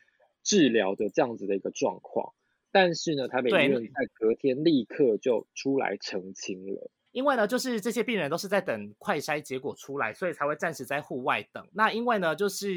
[0.42, 2.34] 治疗的这样子的一个状况？
[2.72, 6.90] 但是呢，台北医院在隔天立刻就出来澄清了。
[7.12, 11.66] 因为呢，就是这些病人都是在等快筛结果出来，所以才会暂时在户外等。
[11.72, 12.74] 那因为呢，就是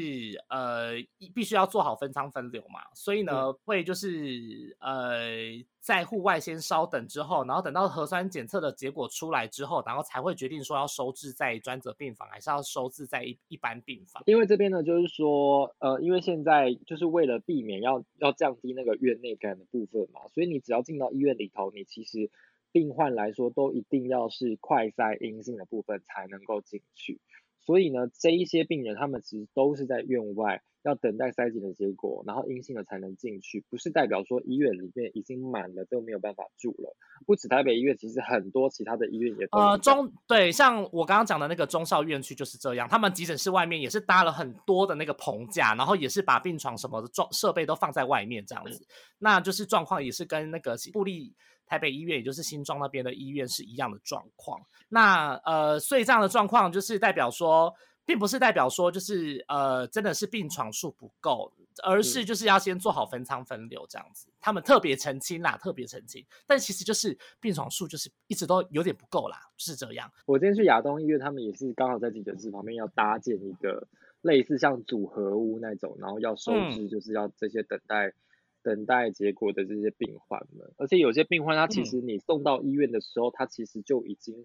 [0.48, 0.92] 呃，
[1.34, 5.24] 必须要做好分仓分流嘛，所以呢，会就是呃，
[5.80, 14.22] 在户外先稍等之后，然后等到核酸检测的结果出来之后，然后才会决定说要收治在专责病房，还是要收治在一一般病房。
[14.26, 22.30] 因为这边呢，就是说，呃，因为现在就是为了避免要要降低那个院内感染的部分嘛，所以你只要进到医院里头，你其实
[22.76, 27.22] 病患来说都一定要是快筛阴性的部分才能够进去。
[27.64, 36.94] 所以呢，这一些病人他们其实都是在院外要等待筛检的结果，然后阴性的才能进去，不是代表说医院里面已经满了都没有办法住了。
[37.24, 48.86] 不止台北医院，其实很多其他的医院也都呃，中对，像我刚刚讲的那个中校院区就是这样，他们急诊室外面也是搭了很多的那个棚架，然后也是把病床什么的装设备都放在外面这样子，
[49.18, 51.34] 那就是状况也是跟那个布利
[51.66, 54.60] 台北医院，也就是新庄那边的医院是一样的状况。
[54.88, 57.74] 那呃，所以这样的状况就是代表说，
[58.04, 61.52] 并不是代表说就是呃，真的是病床数不够，
[61.82, 64.28] 而是就是要先做好分仓分流这样子。
[64.40, 70.08] 他们特别澄清啦，特别澄清，但其实就是病床数就是一直都有点不够啦，就是这样。
[70.24, 73.88] 我今天去亚东医院，他们也是刚好在急诊室旁边要搭建一个
[74.22, 78.12] 类似像组合屋那种，然后要收嗯治，就是要这些等待、
[78.66, 80.66] 等待结果的这些病患们。
[80.76, 84.44] 而且有些病患，他其嗯实你送到医院的时候，他其实就已经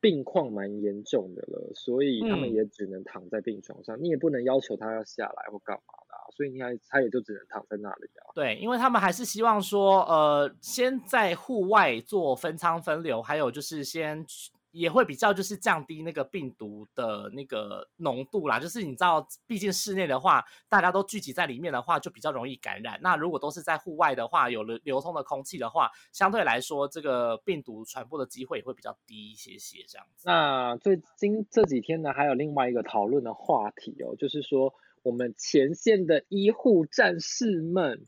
[0.00, 8.30] 病况蛮严重的了，所以他们嗯也只能躺在病床上，你也不能要求他要下来或干嘛的、啊，所以你还他也就只能躺在那里啊。
[8.32, 18.60] 对，因为他们还是希望说，呃，先在户外做分仓分流，还有就是先去也会比较就是降低那个病毒的那个浓度啦。
[18.60, 22.98] 就是你知道，毕竟室内的话，大家都聚集在里面的话，就比较容易感染。
[23.02, 30.24] 那如果都是在户外的话，有了流通的空气的话，相对来说，这个病毒传播的机会也会比较低一些些，这样子。
[30.26, 38.04] 那最近这几天呢，还有另外一个讨论的话题哦，就是说我们前线的医护战士们，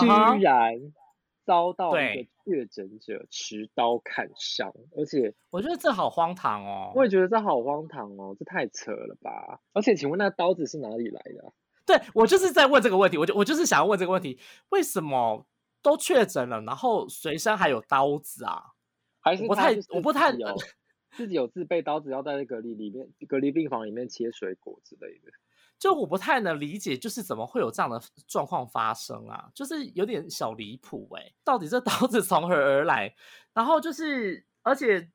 [0.00, 0.06] 居
[0.40, 0.80] 然
[1.44, 6.92] 遭到一个确诊者持刀砍伤，而且我觉得这好荒唐哦。
[6.94, 9.60] 我也觉得这好荒唐哦，这太扯了吧！
[9.72, 11.52] 而且请问那刀子是哪里来的啊、
[11.86, 14.38] 对我就是在问这个问题，我就我就是想要问这个问题，
[14.70, 15.46] 为什么
[15.82, 18.62] 都确诊了，然后随身还有刀子啊？
[19.20, 20.48] 还是我不太我不太有
[21.16, 25.30] 自己有自备刀子，要在隔离里面隔离病房里面切水果之类的。
[25.84, 29.50] 就我不太能理解，就是怎么会有这样的状况发生啊？
[29.54, 33.14] 就是有点小离谱哎，到底这刀子从何而来？
[33.52, 35.10] 然后就是，而且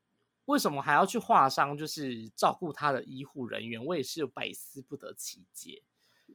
[0.45, 3.83] 为什么还要去划伤，就是照顾他的医护人员？
[3.83, 5.81] 我也是百思不得其解。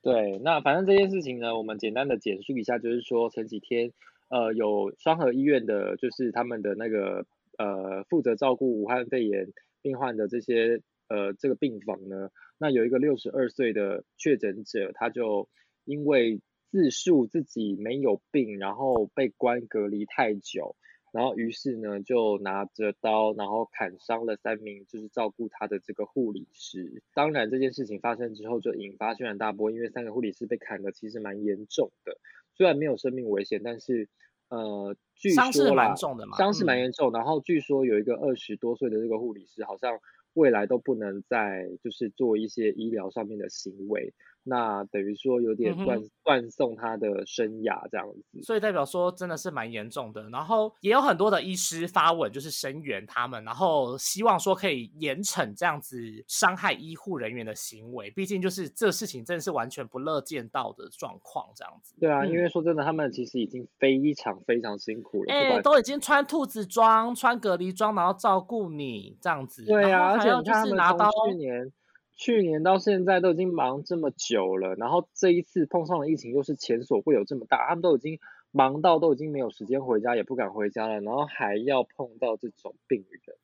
[0.02, 3.92] 对，那反正这件事情呢，我们简单的简述一下，就是说前几天，
[4.30, 7.24] 呃，有双河医院的，就是他们的那个
[7.56, 15.48] 呃负责照顾武汉肺炎病患的这些呃这个病房呢，那有一个六十二岁的确诊者，他就
[15.84, 16.40] 因为
[16.70, 20.76] 自述自己没有病，然后被关隔离太久。
[21.12, 27.04] 然后于是呢，就拿着刀，然后砍伤了三名就是照顾他的这个护理师。
[27.14, 32.18] 当然这件事情发生之后，就引发轩然大波，因为三个护理师被砍的其实蛮严重的，
[32.56, 34.08] 虽然没有生命危险，但是
[34.48, 37.12] 呃，据说伤势蛮重的嘛，伤势蛮严重。
[37.12, 40.00] 然后据说有一个二十多岁的这个护理师，好像
[40.34, 44.14] 未来都不能再就是做一些医疗上面的行为。
[44.46, 50.28] 那等于说有点断断送他的生涯这样子，所以代表说真的是蛮严重的。
[50.28, 55.96] 然后也有很多的医师发文，就是声援他们，然后希望说可以严惩这样子
[56.28, 58.10] 伤害医护人员的行为。
[58.10, 61.94] 毕竟就是这事情真的是完全不乐见到的状况，这样子。
[61.98, 69.64] 对啊，因为说真的，他们其实已经非常非常辛苦了，哎，都已经穿兔子装、穿隔离装，然后照顾你这样子。
[69.64, 71.08] 对啊，而且就是拿刀。
[71.30, 71.72] 去年。
[72.16, 78.20] 去年到现在都已经忙这么久了，然后这一次碰上了疫情，又是前所未有这么大，他们都已经
[78.52, 83.36] 忙到都已经没有时间回家，也不敢回家了，然后还要碰到这种病人，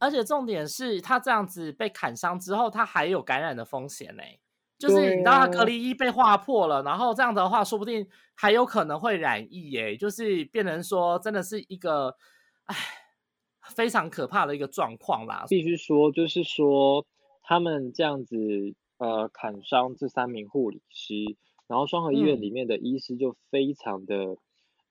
[0.00, 4.22] 而且重点是他这样子被砍伤之后，他还有感染的风险呢。
[4.76, 8.04] 就是你知道他隔离衣被划破了，然后这样的话，说不定
[8.34, 12.16] 还有可能会染疫耶，就是变成说真的是一个
[12.64, 12.74] 唉
[13.76, 15.46] 非常可怕的一个状况啦。
[15.48, 17.06] 必须说，就是说。
[17.46, 18.36] 他们这样子，
[18.96, 21.36] 呃，砍伤这三名护理师，
[21.68, 24.38] 然后双河医院里面的医师就非常的，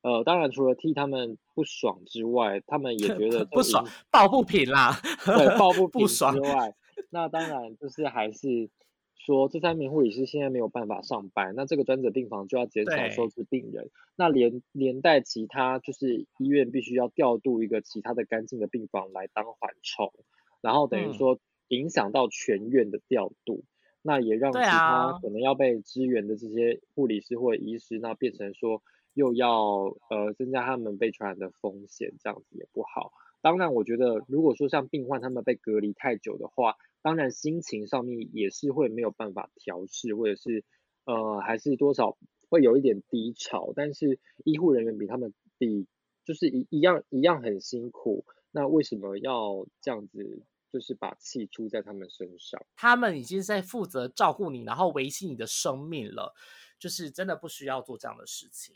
[0.03, 4.91] 呃，当然除了替他们不爽之外，他们也 觉得不爽，抱不平啦，
[5.25, 6.75] 对，抱不 平之外，
[7.09, 8.69] 那当然就是还是
[9.17, 20.13] 说这三名护理师现在没有办法上班，那这个专责病房就要减少收治病人，那连连带其他就是医院必须要调度一个其他的干净的病房来当缓冲，
[20.61, 21.39] 然后等于说。
[21.73, 23.63] 影响到全院的调度，
[24.01, 28.83] 那也让其他可能要被支援的这些护理师或医师，那变成说
[29.13, 33.11] 又要呃增加他们被传染的风险，这样子也不好。
[33.41, 40.63] 当然，我觉得如果说像病患他们被隔离太久的话，当然心情上面也是会没有办法调试，或者是
[41.05, 42.17] 呃还是多少
[42.49, 43.73] 会有一点低潮。
[43.75, 45.87] 但是医护人员比他们比
[46.23, 50.43] 就是一一样一样很辛苦，那为什么要这样子？
[50.73, 56.33] 就是把气出在他们身上，他们已经在负责照顾你，然后维系你的生命了，
[56.79, 58.75] 就是真的不需要做这样的事情。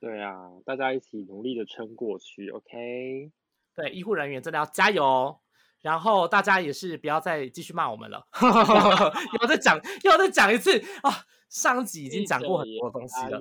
[0.00, 3.30] 对啊，大家一起努力的撑过去，OK？
[3.76, 5.38] 对，医护人员真的要加油，
[5.80, 11.24] 然后大家也是不要再继续骂我们了， 又要再讲，又要再讲一次啊！
[11.48, 13.40] 上集已经讲过很多东西了，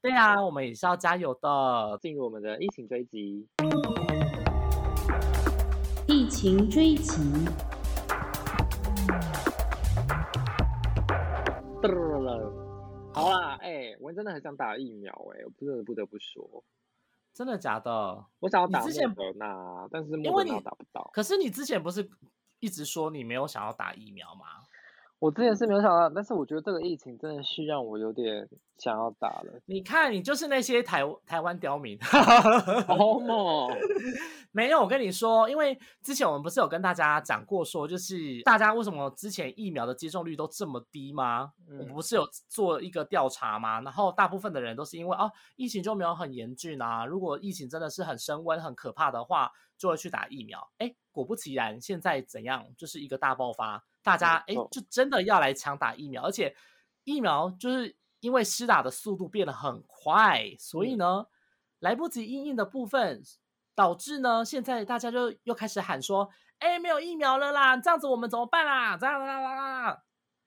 [0.00, 3.48] 对啊，我们也是要加油的，进入我们的疫情追击。
[6.70, 7.20] 追击。
[13.12, 16.62] 好啦，哎，我真的很想打疫苗，哎，我真的不得不说，
[17.32, 18.24] 真的假的？
[18.40, 21.10] 我想要打莫德纳，但是莫德纳打不到。
[21.12, 22.08] 可是你之前不是
[22.60, 24.44] 一直说你没有想要打疫苗吗？
[25.18, 29.60] 我之前是没有想到，但是我觉得这个疫情真的是让我有点想要打了。
[29.64, 33.74] 你看，你就是那些台台湾刁民，好嘛？
[34.52, 41.50] 没有，我跟你说，因为之前我们不是有跟大家讲过，说就是大家为什么之前疫苗的接种率都这么低吗？
[41.66, 43.80] 我们不是有做一个调查吗？
[43.80, 47.06] 然后大部分的人都是因为哦，疫情就没有很严峻啊。
[47.06, 50.70] 如果疫情真的是很升温、很可怕的话，就会去打疫苗。
[50.76, 52.66] 哎，果不其然，现在怎样？
[52.76, 53.82] 就是一个大爆发。
[54.06, 56.54] 大家哎，就真的要来抢打疫苗，而且
[57.02, 61.26] 疫苗就是因为施打的速度变得很快，所以呢，
[61.80, 63.20] 来不及应应的部分，
[63.74, 68.96] 导致呢，现在大家就又开始喊说，哎，没有疫苗了啦，这样子我们怎么办啦？
[68.96, 69.54] 这样啦啦
[69.88, 70.02] 啦，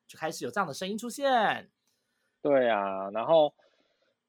[0.07, 1.69] 就开始有这样的声音出现。
[2.41, 3.53] 对啊，然后，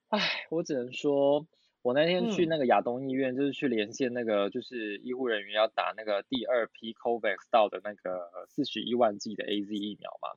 [0.08, 0.18] 哎，
[0.50, 1.46] 我只能说。
[1.82, 10.28] 我那天去那个亚东医院，就是去连线那个，就是医护人员要打那个第二批 COVAX 到的那个四十一万剂的 AZ 疫苗嘛，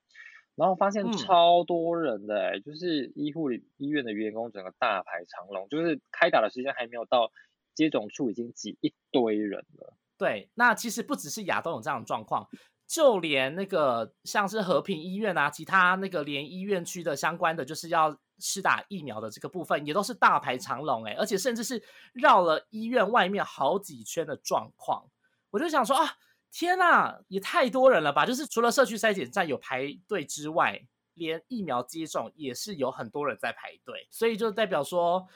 [0.56, 7.29] 然后发现超多人的，就是医护医院的员工整个大排长龙，就是开打的时间还没有到，
[7.75, 9.93] 接种处已经挤一堆人了。
[10.17, 12.47] 对，那其实不只是亚东有这样的状况，
[12.88, 18.17] 就连那个像是和平医院啊，其他那个连医院区的相关的，就是要。
[18.39, 21.82] 施打疫苗的这个部分也都是大排长龙哎，而且甚至是
[22.13, 25.06] 绕了医院外面好几圈的状况。
[25.52, 26.17] 我就想说啊，
[26.52, 28.26] 天呐，也太多人了吧！
[28.26, 35.28] 就是除了社区筛检站有排队之外，连疫苗接种也是有很多人在排队，所以就代表说，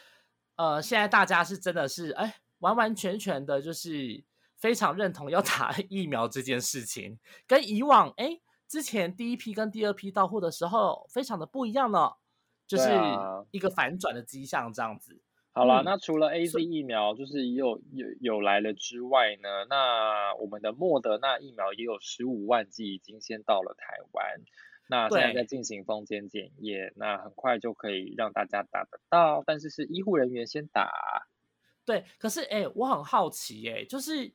[0.56, 4.24] 呃，现在大家是真的是哎，完完全全的就是
[4.56, 12.14] 非常认同要打 疫苗这件事情，跟以往哎之前第一批跟第二批到货的时候非常的不一样呢，
[12.68, 12.90] 就是
[13.52, 15.22] 一个反转的迹象这样子。
[15.54, 24.42] 好了，那除了 A Z 疫苗就是有有有来了之外呢，那我们的莫德纳疫苗也有十五万剂已经先到了台湾，
[24.88, 30.92] 那现在在进行封间检验，那很快就可以让大家打得到，但是是医护人员先打。
[31.86, 34.32] 对，可是哎，我很好奇哎，就是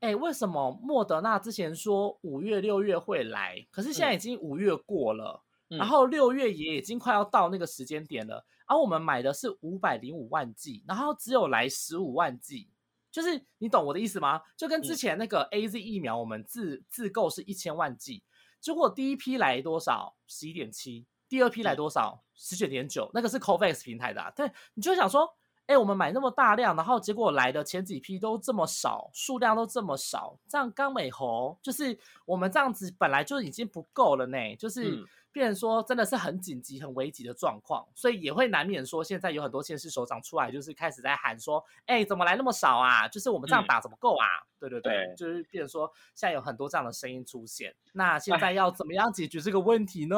[0.00, 8.44] 哎，为什么莫德纳之前说五月六月会来，可是现在已经五月过了，然后六月也已经快要到那个时间点了。
[8.66, 12.70] 而我们买的是五百零五万剂，然后只有来十五万剂，
[13.10, 14.40] 就是你懂我的意思吗？
[14.56, 18.24] 就跟之前那个 A Z 疫苗，我们自自购是一千万剂，
[18.60, 20.16] 结果第一批来多少？
[20.26, 22.24] 十一点七，第二批来多少？
[22.34, 24.32] 十九点九，那个是 Covax 平台的。
[24.34, 25.28] 对，你就想说，
[25.66, 35.04] 哎，我们买那么大量，然后结果来的前几批都这么少，数量都这么少，这样刚美猴就是我们这样子本来就已经不够了呢，就是。
[35.34, 43.08] 变成说真的是很紧急、很危急的状况，所以也会难免说，现在有很多县市首长出来，就是开始在喊说：“哎，怎么来那么少啊？
[43.08, 44.24] 就是我们这样打怎么够啊？”
[44.60, 47.74] 对对对，就是变成说现在有很多这样的声音出现。
[47.94, 50.16] 那现在要怎么样解决这个问题呢？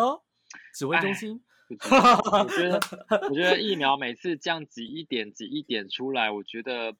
[0.74, 2.80] 指挥中心，我觉得，
[3.28, 6.94] 我觉得疫苗每次这样挤一点、挤一点出来，我觉得。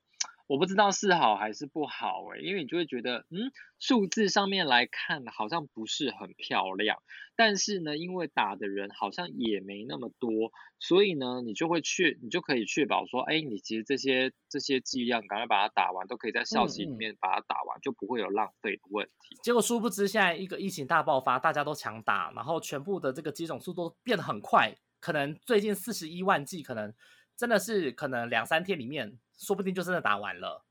[0.46, 7.02] 我不知道是好还是不好哎，因为你就会觉得，嗯，数字上面来看好像不是很漂亮，
[7.34, 19.36] 但是呢，因为打的人好像也没那么多，所以呢，你就会确，你就可以确保说，哎，你其实这些这些剂量赶快把它打完，都可以在校期里面把它打完，就不会有浪费的问题。
[19.42, 26.94] 结果殊不知，现在一个疫情大爆发，大家都强打，然后全部的这个接种速度变得很快，可能最近四十一万剂，可能
[27.36, 29.18] 真的是可能两三天里面。
[29.38, 30.64] 说不定就真的打完了，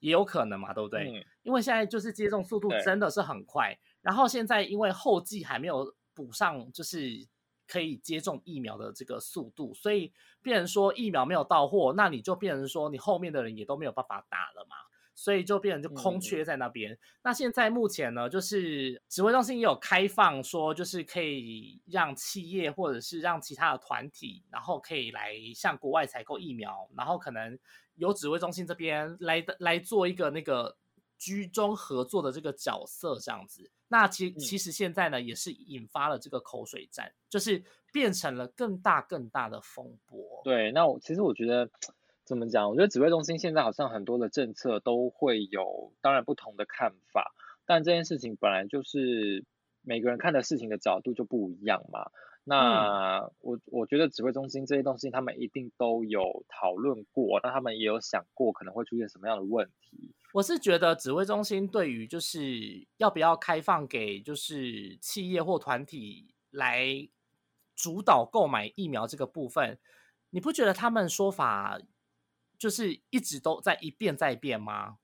[0.00, 1.24] 也有可能嘛，对不对？
[1.44, 6.98] 因为现在就是接种速度真的是很快，然后现在因为后继还没有补上，就是
[7.68, 10.12] 可以接种疫苗的这个速度，所以
[10.42, 14.74] 变成说疫苗没有到货，那你就变成说你后面的人也都没有办法打了嘛。
[15.18, 16.96] 所以就变成就空缺在那边。
[17.24, 27.58] 那现在目前呢，就是指挥中心也有开放说，就是可以让企业或者是让其他的团体，然后可以来向国外采购疫苗，然后可能
[27.96, 30.76] 由指挥中心这边来的来做一个那个
[31.18, 33.68] 居中合作的这个角色这样子。
[33.88, 37.60] 那其其实现在呢，也是引发了这个口水战，就是
[37.92, 40.40] 变成了更大更大的风波。
[40.44, 41.68] 对，那我其实我觉得。
[42.28, 42.68] 怎么讲？
[42.68, 47.32] 我觉得指挥中心现在好像很多的政策都会有，当然不同的看法。
[47.64, 49.46] 但这件事情本来就是
[49.80, 52.10] 每个人看的事情的角度就不一样嘛。
[52.44, 60.14] 那我我觉得指挥中心这些东西他们一定都有讨论过，那他们也有想过可能会出现什么样的问题。
[60.34, 66.86] 我是觉得指挥中心对于就是要不要开放给就是企业或团体来
[67.74, 69.78] 主导购买疫苗这个部分，
[70.28, 71.80] 你不觉得他们说法？
[72.58, 74.98] 就是一直都在一变再变吗？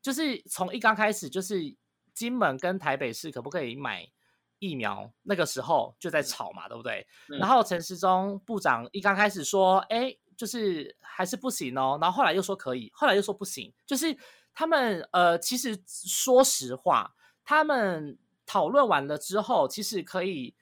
[0.00, 1.76] 就是从一刚开始，就是
[2.14, 4.10] 金门跟台北市可不可以买
[4.58, 5.12] 疫苗？
[5.22, 7.06] 那个时候就在吵嘛，对不对？
[7.38, 11.98] 然后陈时中部长一刚开始说，哎，就是还是不行哦。
[12.00, 13.72] 然后后来又说可以，后来又说不行。
[13.84, 14.16] 就是
[14.54, 20.54] 他们呃，其实说实话，他们讨论完了之后，其实可以。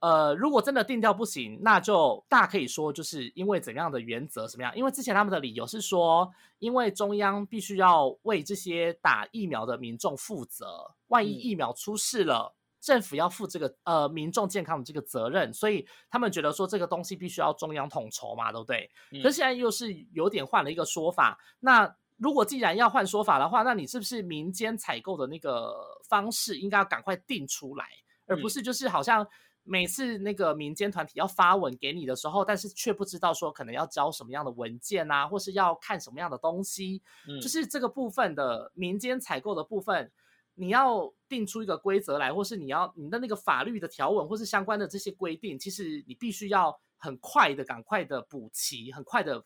[0.00, 4.76] 呃，如果真的定调不行，那就大可以说，就是因为怎样的原则什么样？
[4.76, 18.90] 因为之前他们的理由是说，因为中央必须要为这些打疫苗的民众负责，万一疫苗出事了，政府要负这个呃民众健康的这个责任，所以他们觉得说这个东西必须要中央统筹嘛，对不对？
[19.22, 21.38] 可是现在又是有点换了一个说法。
[21.58, 25.74] 那如果既然要换说法的话，那你是不是民间采购的那个
[26.06, 27.86] 方式应该要赶快定出来，
[28.26, 29.26] 而不是就是好像。
[29.68, 37.02] 每次那个民间团体要发文给你的时候，但是却不知道说可能要交什么样的文件啊，或是要看什么样的东西，
[37.42, 40.12] 就是这个部分的民间采购的部分，
[40.54, 49.44] 你要定出一个规则来，或是你要你的那个法律的条文，或是相关的这些规定，其实你必须要很快的、赶快的补齐，很快的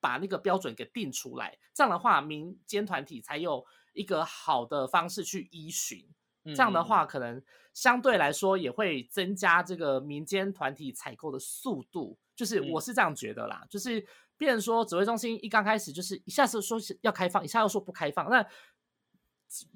[0.00, 6.08] 把那个标准给定出来，这样的话，民间团体才有一个好的方式去依循。
[6.44, 12.18] 这样的话，可能相对来说也会增加这个民间团体采购的速度。
[12.34, 13.64] 就是我是这样觉得啦。
[13.68, 14.04] 就是
[14.36, 18.30] 变成说，指挥中心一刚开始就是一下子说是要开放，一下又说不开放。
[18.30, 18.46] 那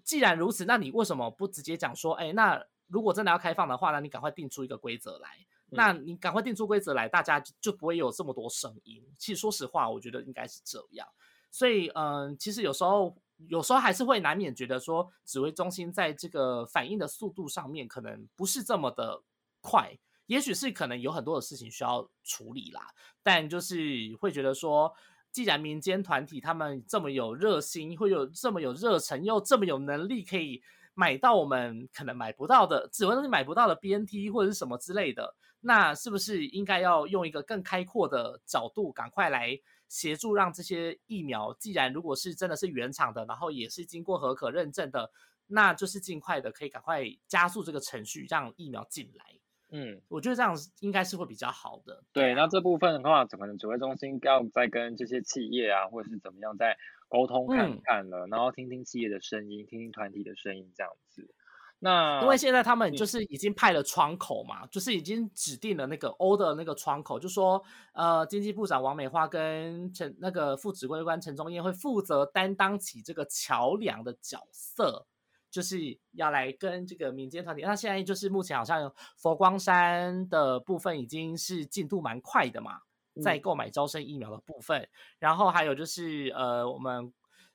[0.03, 5.29] 既然如此，那你为什么不直接讲说，哎，那如果真的要开放的话，那你赶快定出一个规则来，
[5.71, 9.05] 那你赶快定出规则来，大家就就不会有这么多声音。
[9.19, 11.07] 其实说实话，我觉得应该是这样。
[11.51, 13.17] 所以，嗯，其实有时候
[13.49, 19.22] 有时候还是会难免觉得说，指挥中心在这个反应的速度上面可能不是这么的
[19.61, 19.97] 快。
[20.26, 22.80] 也许是可能有很多的事情需要处理啦，
[23.22, 23.76] 但就是
[24.18, 24.91] 会觉得说，
[25.30, 30.62] 既然民间团体他们这么有热心，会有这么有热忱，又这么有能力，可以
[30.95, 39.61] 买到我们可能买不到的，指挥中心买不到的 BNT 或者是什么之类的，那是不是应该要用一个更开阔的角度，赶快来
[39.95, 45.09] 协助，让这些疫苗，既然如果是真的是原厂的，然后也是经过合可认证的，
[45.47, 49.24] 那就是尽快的可以赶快加速这个程序，让疫苗进来。
[49.70, 52.03] 嗯，我觉得这样应该是会比较好的。
[52.12, 56.76] 对，那这部分的话，可能指挥中心要再跟这些企业啊，或者是怎么样再
[57.09, 61.32] 沟通看看了，然后听听企业的声音，听听团体的声音，这样子。
[61.79, 67.62] 那因为现在他们就是已经派了窗口嘛，就是已经指定了那个欧的那个窗口，就说
[67.93, 75.07] 呃，经济部长王美花跟陈那个副指挥官陈忠燕会负责担当起这个桥梁的角色。
[75.51, 75.79] 就是
[76.14, 82.81] 要来跟这个民间团体，那现在就是目前好像佛光山的部分已经是进度蛮快的嘛，
[83.22, 84.89] 在购买招生疫苗的部分，
[85.20, 87.12] 然后还有就是呃我们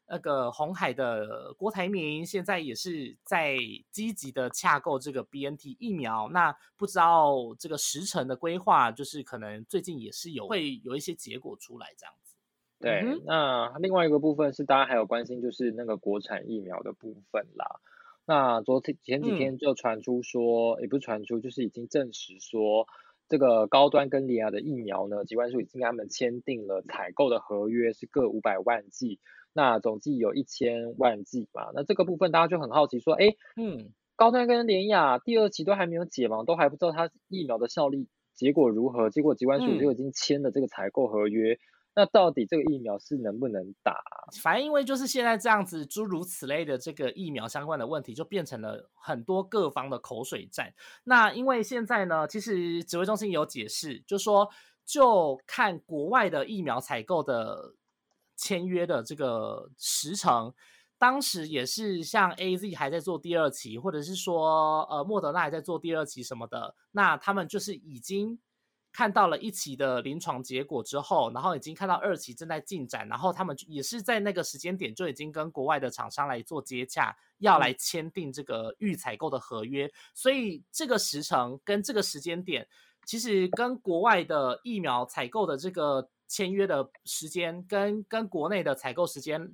[0.09, 3.55] 那个红海的郭台铭现在也是在
[3.91, 12.35] 积极的洽购这个 BNT 疫苗，那不知道这个时程的规划，就是可能最近也是有会有一些结果出来这样子。
[12.79, 17.79] 对，那另外一个部分是大家还有关心，就是那个国产疫苗的部分啦。
[18.25, 22.87] 那昨天前几天就传出说，也不是传出，就是已经证实说，
[23.27, 29.19] 这个高端跟联雅的疫苗呢，疾管署已经跟他们签订了采购的合约，是各五百万剂，
[29.53, 31.71] 那总计有一千万剂嘛。
[31.73, 41.57] 那这个部分大家就很好奇说，哎，嗯，高端跟联雅第二期都还没有解盲，都还不知道它疫苗的效力结果如何，结果疾管署就已经签了这个采购合约。
[41.95, 43.99] 那到底这个疫苗是能不能打？
[44.41, 50.71] 反正因为就是现在这样子，诸如此类的这个疫苗相关的问题，就变成了很多各方的口水战。
[51.03, 54.47] 那因为现在呢，其实指挥中心有解释，就说
[54.85, 57.73] 就看国外的疫苗采购的
[58.39, 60.53] 签约的这个时程，
[60.97, 68.39] 当时也是像 A Z 还在做第二期，或者是说呃莫德纳还在做第二期什么的，那他们就是已经。
[68.91, 79.89] 看到了一期的临床结果之后，然后已经看到二期正在进展，然后他们也是在那个时间点就已经跟国外的厂商来做接洽，要来签订这个预采购的合约。
[80.15, 82.67] 所以这个时程跟这个时间点，
[83.05, 89.53] 其实跟国外的疫苗采购的这个签约的时间，跟跟国内的采购时间，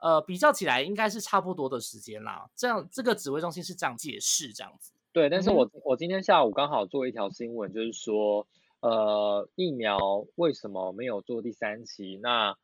[0.00, 2.50] 呃，比较起来应该是差不多的时间啦。
[2.54, 4.92] 这样这个指挥中心是这样解释，这样子。
[5.12, 8.46] 对，但是我我今天下午刚好做一条新闻，就是说。
[8.80, 9.96] 呃，疫苗
[10.36, 12.20] 为什么没有做第三期？
[12.22, 12.56] 那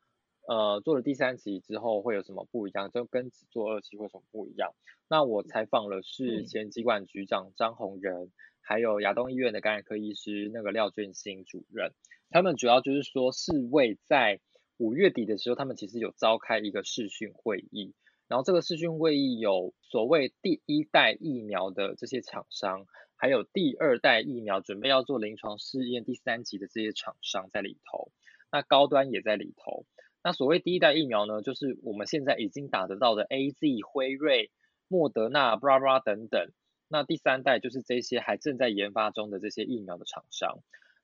[0.47, 2.89] 呃，做了第三期之后会有什么不一样？
[2.91, 4.71] 就跟只做二期会什么不一样？
[5.09, 11.91] 那我采访了是前疾管局长张宏仁，还有亚东医院的感染科医师那个廖俊兴主任，
[12.29, 14.39] 他们主要就是说，世卫在
[14.77, 17.93] 五月底的时候，他们其实有召开一个视讯会议，
[18.27, 22.85] 然后这个视讯会议有所谓第一代疫苗的这些厂商。
[23.15, 28.11] 还有第二代疫苗准备要做临床试验第三级的这些厂商在里头，
[28.51, 29.85] 那高端也在里头。
[30.21, 34.51] 那所谓第一代疫苗呢，就是我们现在已经打得到的 A Z、辉瑞、
[34.89, 36.49] 莫德纳、布拉布拉等等。
[36.89, 40.59] 那第三代就是这些还正在研发中的这些疫苗的厂商。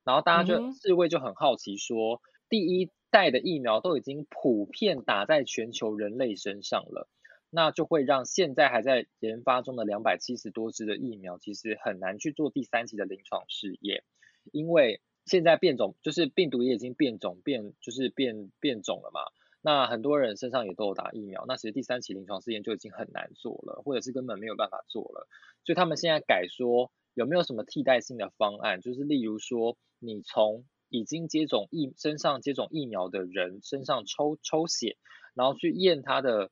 [0.10, 7.08] 然后大家就世卫就很好奇说，第一代的疫苗都已经普遍打在全球人类身上了。
[7.52, 14.04] 那就会让现在还在研发中的两百七十多支的疫苗，其实很难去做第三期的临床试验，
[14.52, 19.22] 因为现在变种就是病毒也已经变种变就是变变种了嘛。
[19.62, 25.28] 那很多人身上也都有打疫苗，那其实第三期临床试验就已经很难做了，或者是根本没有办法做了。
[25.66, 34.98] 所以他们现在改说有没有什么替代性的方案，就是例如说你从已经接种疫身上接种疫苗的人身上抽抽血，
[35.34, 36.50] 然后去验他的。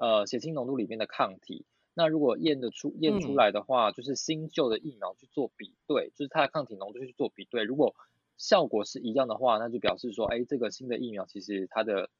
[0.00, 7.96] 呃，血清浓度里面的抗体，那如果验得出验出来的话，就是新旧的疫苗去做比对，就是它的抗体浓度去做比对，如果
[8.36, 12.10] 效果是一样的话，那就表示说，哎，这个新的疫苗其实它的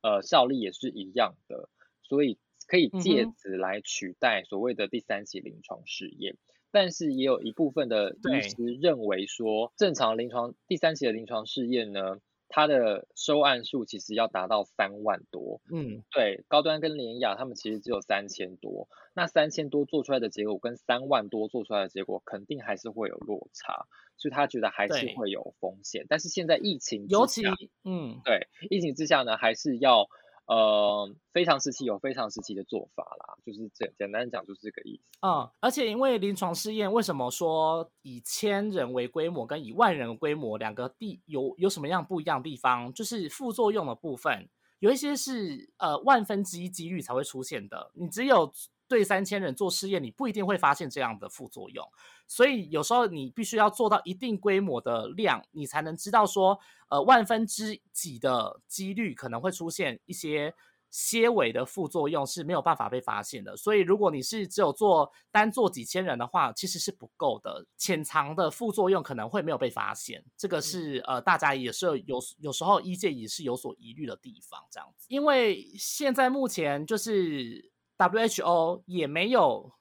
[0.00, 1.68] 呃效力也是一样的，
[2.04, 2.38] 所以
[2.68, 6.36] 可以借此来取代所谓的第三期临床试验。
[6.74, 12.18] 但是也有一部分的医师认为说，正常临床第三期的临床试验呢。
[12.46, 15.60] 它的收案数其实要达到三万多。
[15.72, 23.86] 嗯，对，高端跟联雅他们其实只有三千多，那三千多做出来的结果跟三万多做出来的结果肯定还是会有落差，
[24.18, 26.06] 所以他觉得还是对会有风险。
[26.08, 27.50] 但是现在疫情之尤其下
[27.82, 30.06] 嗯，对疫情之下呢，还是要
[30.46, 35.18] 呃非常时期有非常时期的做法啦，就是简简单讲就是这个意思。
[35.22, 42.92] 嗯，而且因为临床试验，为什么说以千人为规模跟以万人规模两个地有有什么样不一样的地方？
[42.92, 44.48] 就是副作用的部分，
[44.80, 48.52] 有一些是呃万分之一几率才会出现的，你只有
[48.88, 51.84] 对三千人做试验，你不一定会发现这样的副作用。
[52.26, 56.58] 所以有时候你必须要做到一定规模的量，你才能知道说，
[56.88, 60.54] 呃，万分之几的几率可能会出现一些
[60.90, 63.56] 些微的副作用是没有办法被发现的。
[63.56, 70.24] 所以如果你是只有做单做几千人的话，其实是不够的，潜藏的副作用可能会没有被发现。
[70.36, 75.04] 这个是呃，大家也是有有时候医界也是有所疑虑的地方，这样子。
[75.08, 79.72] 因为现在目前就是 WHO 也没有。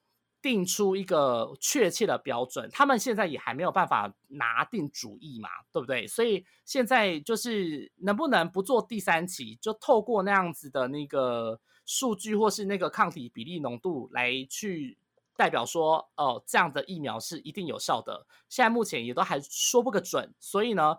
[0.43, 6.05] 定出一个确切的标准，他们现在也还没有办法拿定主意嘛，对不对？
[6.05, 14.97] 所以现在就是能不能不做第三期，就透过那样子的那个数据或是那个抗体比例浓度来去
[15.37, 18.27] 代表说，哦，这样的疫苗是一定有效的。
[18.49, 20.97] 现在目前也都还说不个准，所以呢，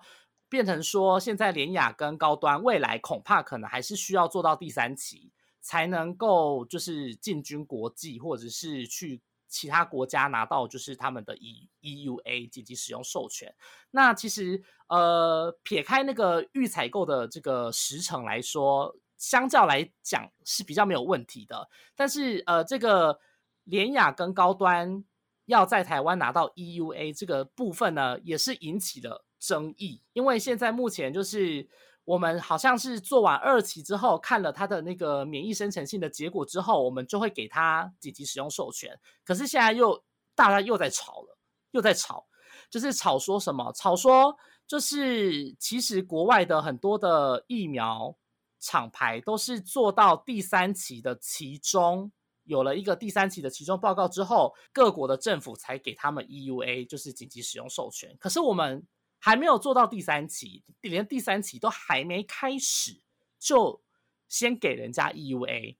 [0.48, 5.30] 变成说现在联雅跟高端未来恐怕可能还是需要做到第三期，
[5.64, 9.22] 才能够就是进军国际或者是去。
[9.46, 13.54] 其他国家拿到就是他们的 E EUA 紧急使用授权。
[13.92, 21.68] 那其实呃，撇开那个预采购的这个时程来说，相较来讲是比较没有问题的。
[21.94, 23.20] 但是呃，这个
[23.62, 25.04] 联雅跟高端
[25.44, 31.68] 要在台湾拿到 EUA 这个部分呢，也是引起了争议，因为现在目前就是。
[32.04, 39.00] 我们好像是做完二期之后，看了它的那个免疫生成性的结果之后，我们就会给它紧急使用授权。
[39.24, 41.38] 可是现在又大家又在吵了，
[41.70, 42.26] 又在吵，
[42.68, 43.72] 就是吵说什么？
[43.72, 44.36] 吵说
[44.66, 48.14] 就是其实国外的很多的疫苗
[48.60, 52.12] 厂牌都是做到第三期的其中
[52.44, 58.14] 有了一个第三期的其中报告之后，各国的政府才给他们 EUA，就是紧急使用授权。
[58.20, 58.86] 可是我们。
[59.24, 63.00] 还没有做到第三期，连第三期都还没开始，
[63.38, 63.80] 就
[64.28, 65.76] 先给人家 EUA，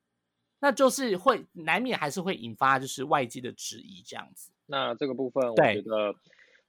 [0.61, 4.51] 那就是会难免还是会引发就是外界的质疑这样子。
[4.65, 6.15] 那这个部分，我觉得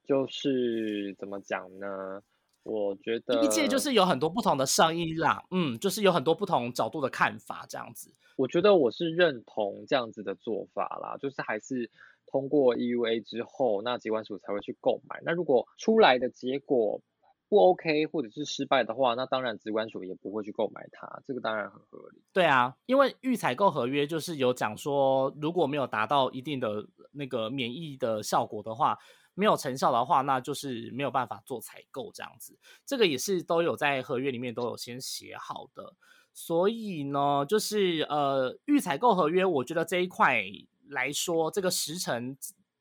[0.05, 2.21] 就是怎么讲呢？
[2.63, 8.13] 我觉得一届就是有很多不同的声音啦，嗯，就是有很多不同角度的看法这样子。
[8.35, 11.89] 我觉得我是认同这样子的做法啦，就是还是。
[12.27, 15.21] 通过 EUA 之后，那疾管署才会去购买。
[15.23, 17.01] 那如果出来的结果
[17.47, 22.21] 不 OK 或者是失败的话，那当然疾管署也不会去购买它，这个当然很合理。
[22.33, 28.97] 对啊，因为预采购合约就是有讲说，如果没有达到一定的那个免疫的效果的话，
[29.35, 32.57] 没有成效的话，那就是没有办法做采购这样子。
[32.85, 35.93] 这个也是都有在合约里面都有先写好的。
[36.33, 40.43] 所以呢，就是呃预采购合约，我觉得这一块。
[40.89, 42.37] 来说，这个时辰，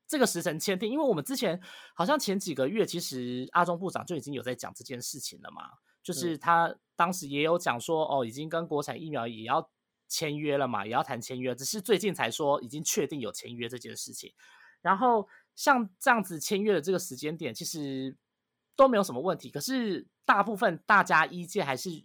[0.07, 1.61] 这个时辰签订，因为我们之前
[1.95, 5.63] 好像前几个月，其实阿中部长就已经有在讲这件事情了嘛，
[6.03, 9.71] 就是他当时也有讲说，哦，已经跟国产疫苗也要
[10.09, 14.33] 签约了嘛，也要谈签约，只是最近才说已经确定有签约这件事情。
[14.83, 18.17] 然后像这样子签约的这个时间点，其实
[18.77, 22.05] 都没有什么问题，可是大部分大家医界还是。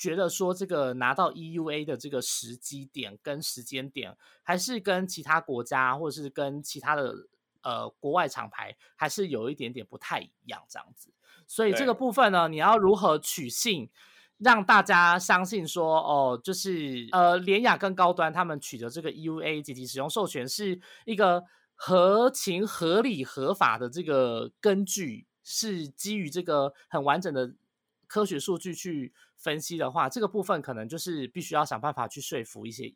[0.00, 7.14] 觉得说这个拿到 EUA 的这个时机点跟时间点，还是跟其他国家或者是跟其他的
[7.60, 11.12] 呃国外厂牌，还是有一点点不太一样这样子。
[11.46, 13.90] 所以这个部分呢，你要如何取信，
[14.38, 21.44] 让大家相信说，哦，就是呃联雅跟高端他们取得这个 EUA 紧急使用授权是一个
[21.74, 27.52] 合情合理合法的这个根据，是基于这个很完整的
[28.10, 29.14] 科学数据去。
[29.42, 32.94] 分析的话，这个部分可能就是必须要想办法去说服一些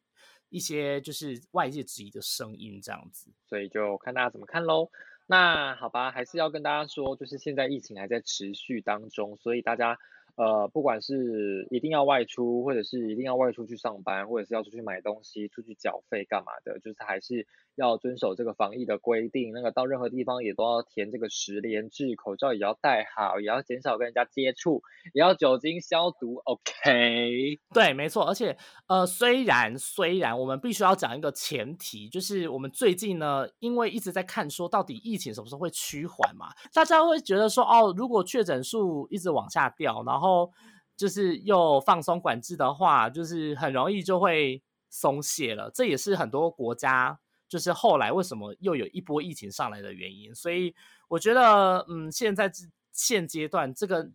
[0.51, 4.91] 一些就是外界质疑的声音这样子，所以就看大家怎么看喽。
[5.27, 9.99] 那好吧，还是要跟大家说，就是现在疫情还在持续当中，所以大家。
[10.37, 17.47] 呃，不管是一定要外出，或者是一定要外出去上班，或者是要出去买东西、出去缴费干嘛的，就是还是
[17.77, 19.53] 要遵守这个防疫的规定。
[19.53, 26.41] 那个到任何地方也都要填这个十连制，口罩也要戴好，也要减少跟人家接触，也要酒精消毒。
[26.45, 28.25] OK，对，没错。
[28.25, 28.57] 而且
[28.87, 40.51] 呃，虽然虽然我们必须要讲一个前提，就是我们最近呢，因为一直在看说到底疫情什么时候会趋缓嘛，大家会觉得说哦，如果确诊数一直往下掉，然后。
[40.97, 45.69] 就是又放松管制的话，就是很容易就会松懈了。
[45.75, 47.19] 这也是很多国家
[47.49, 50.35] 就是后来为什么又有一波疫情上来的原因。
[50.35, 50.75] 所以
[51.09, 54.11] 我觉得，嗯，现在这现阶段这个。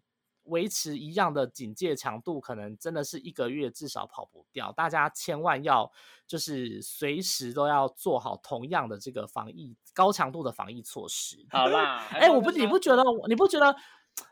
[0.45, 4.71] 维持一样的警戒强度，可能真的是一个月至少跑不掉。
[4.71, 5.91] 大家千万要
[6.25, 11.45] 就是随时都要做好同样的这个防疫高强度的防疫措施。
[11.51, 13.03] 好啦， 哎，我不，你不觉得？
[13.27, 13.75] 你不觉得？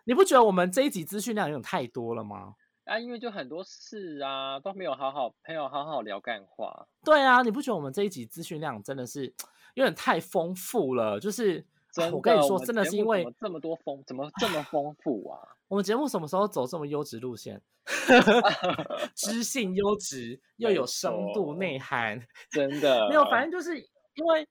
[0.05, 2.55] 你不觉得我们这一集资讯量有点太多了吗？
[2.87, 6.87] 啊，因为就很多事啊，都没有好好朋友好好聊干话。
[7.03, 9.33] 对啊，你不觉得我们这一集资讯量真的是
[9.75, 11.19] 有点太丰富了？
[11.19, 11.65] 就是。
[12.13, 15.39] 我跟你说，真的是因为这么多丰，怎么这么丰富啊？
[15.67, 17.59] 我们节目什么时候走这么优质路线？
[19.15, 22.21] 知性优质又有深度内涵，
[22.51, 23.23] 真的没有。
[23.25, 23.79] 反正就是
[24.13, 24.47] 因为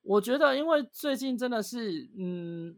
[0.00, 2.74] 我觉得，因为最近真的是，嗯，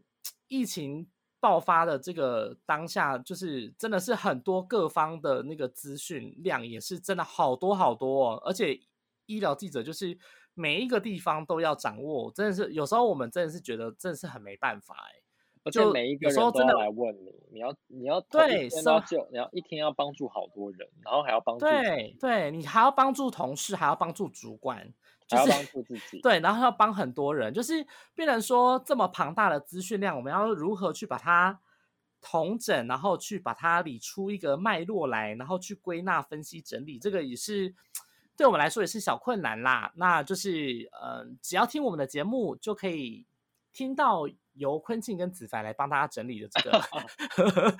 [0.49, 1.07] 疫情
[1.39, 8.79] 爆发的这个当下，就是真的是很多各方的那个资讯量也是真的好多好多，哦而且
[9.25, 10.17] 医疗记者就是。
[10.55, 15.21] 每一个地方都要掌握，真的是有时候我们真的是觉得真的是很没办法哎。
[15.63, 24.93] 而且每一个人都要来问你，你要你要对，要救，你要一天要帮助好多人，然后还要帮助对对，你还要帮助同事，还要帮助主管，
[25.29, 26.19] 就是帮助自 己。
[26.19, 31.61] 对，然后要帮很多人，就是变成说这么庞大的资讯量，我们要如何去把它
[32.19, 37.73] 统整，然后去把它理出一个脉络来，然后去归纳、分析、整理，这个也是。
[38.35, 43.27] 对我们来说也是小困难啦，那就是，嗯，只要听我们的节目，就可以
[43.73, 44.23] 听到
[44.53, 46.81] 由坤庆跟子凡来帮大家整理的这个，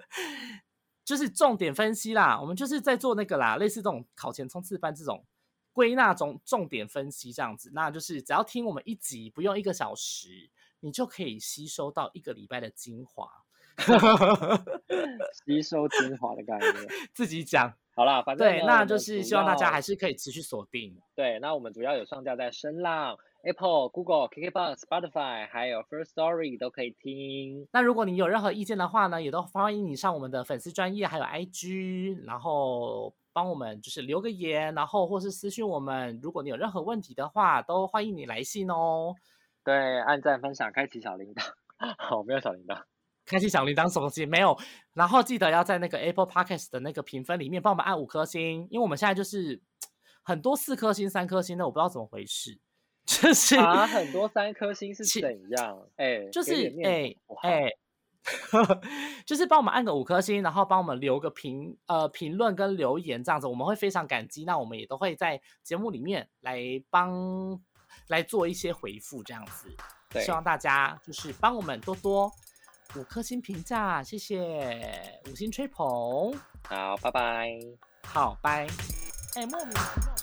[1.04, 2.40] 就是重点分析啦。
[2.40, 5.22] 我们就是在做那个啦，类似这种考前冲刺班这种
[5.74, 7.70] 归纳总重点分析这样子。
[7.74, 10.48] 那就是只要听我们一集，不用一个小时，
[10.80, 13.28] 你就可以吸收到一个礼拜的精华
[15.44, 17.74] 吸收精华的概念，自己讲。
[17.96, 20.96] 好啦，反正对，那就是希望大家还是可以持续锁定。
[21.14, 27.68] 对，那我们主要有上架在声浪、Apple、Google、KKBox、Spotify，还有 First Story 都可以听。
[27.72, 36.18] 那如果你有任何意见的话呢，也都欢迎你上我们的粉丝专业还有 IG，然后帮我们就是留个言，然后或是私信我们。
[36.22, 39.14] 如果你有任何问题的话，都欢迎你来信哦。
[39.62, 41.42] 对，按赞、分享、开启小铃铛。
[41.98, 42.82] 好，没有小铃铛。
[43.26, 44.56] 开启小铃铛什么东西没有？
[44.92, 49.60] 然后记得要在那个 Apple Podcast 的那个评分里面帮我们按五颗星，因为我们现在就是
[50.22, 52.58] 很多四颗星、三颗星的，我不知道怎么回事。
[53.04, 55.78] 就是啊，很多三颗星是怎样？
[55.96, 57.70] 哎，就是哎哎，
[59.26, 64.44] 就是帮我们按个五颗星，然后帮我们留个评呃评论跟留言这样子，我们会非常感激。
[64.44, 66.60] 那我们也都会在节目里面来
[66.90, 67.60] 帮
[68.08, 69.68] 来做一些回复这样子。
[70.20, 72.30] 希望大家就是帮我们多多。
[72.96, 76.32] 五颗星评价，谢谢五星吹捧。
[76.68, 77.50] 好，拜拜。
[78.04, 78.68] 好，拜。
[79.34, 80.13] 哎，莫名其妙。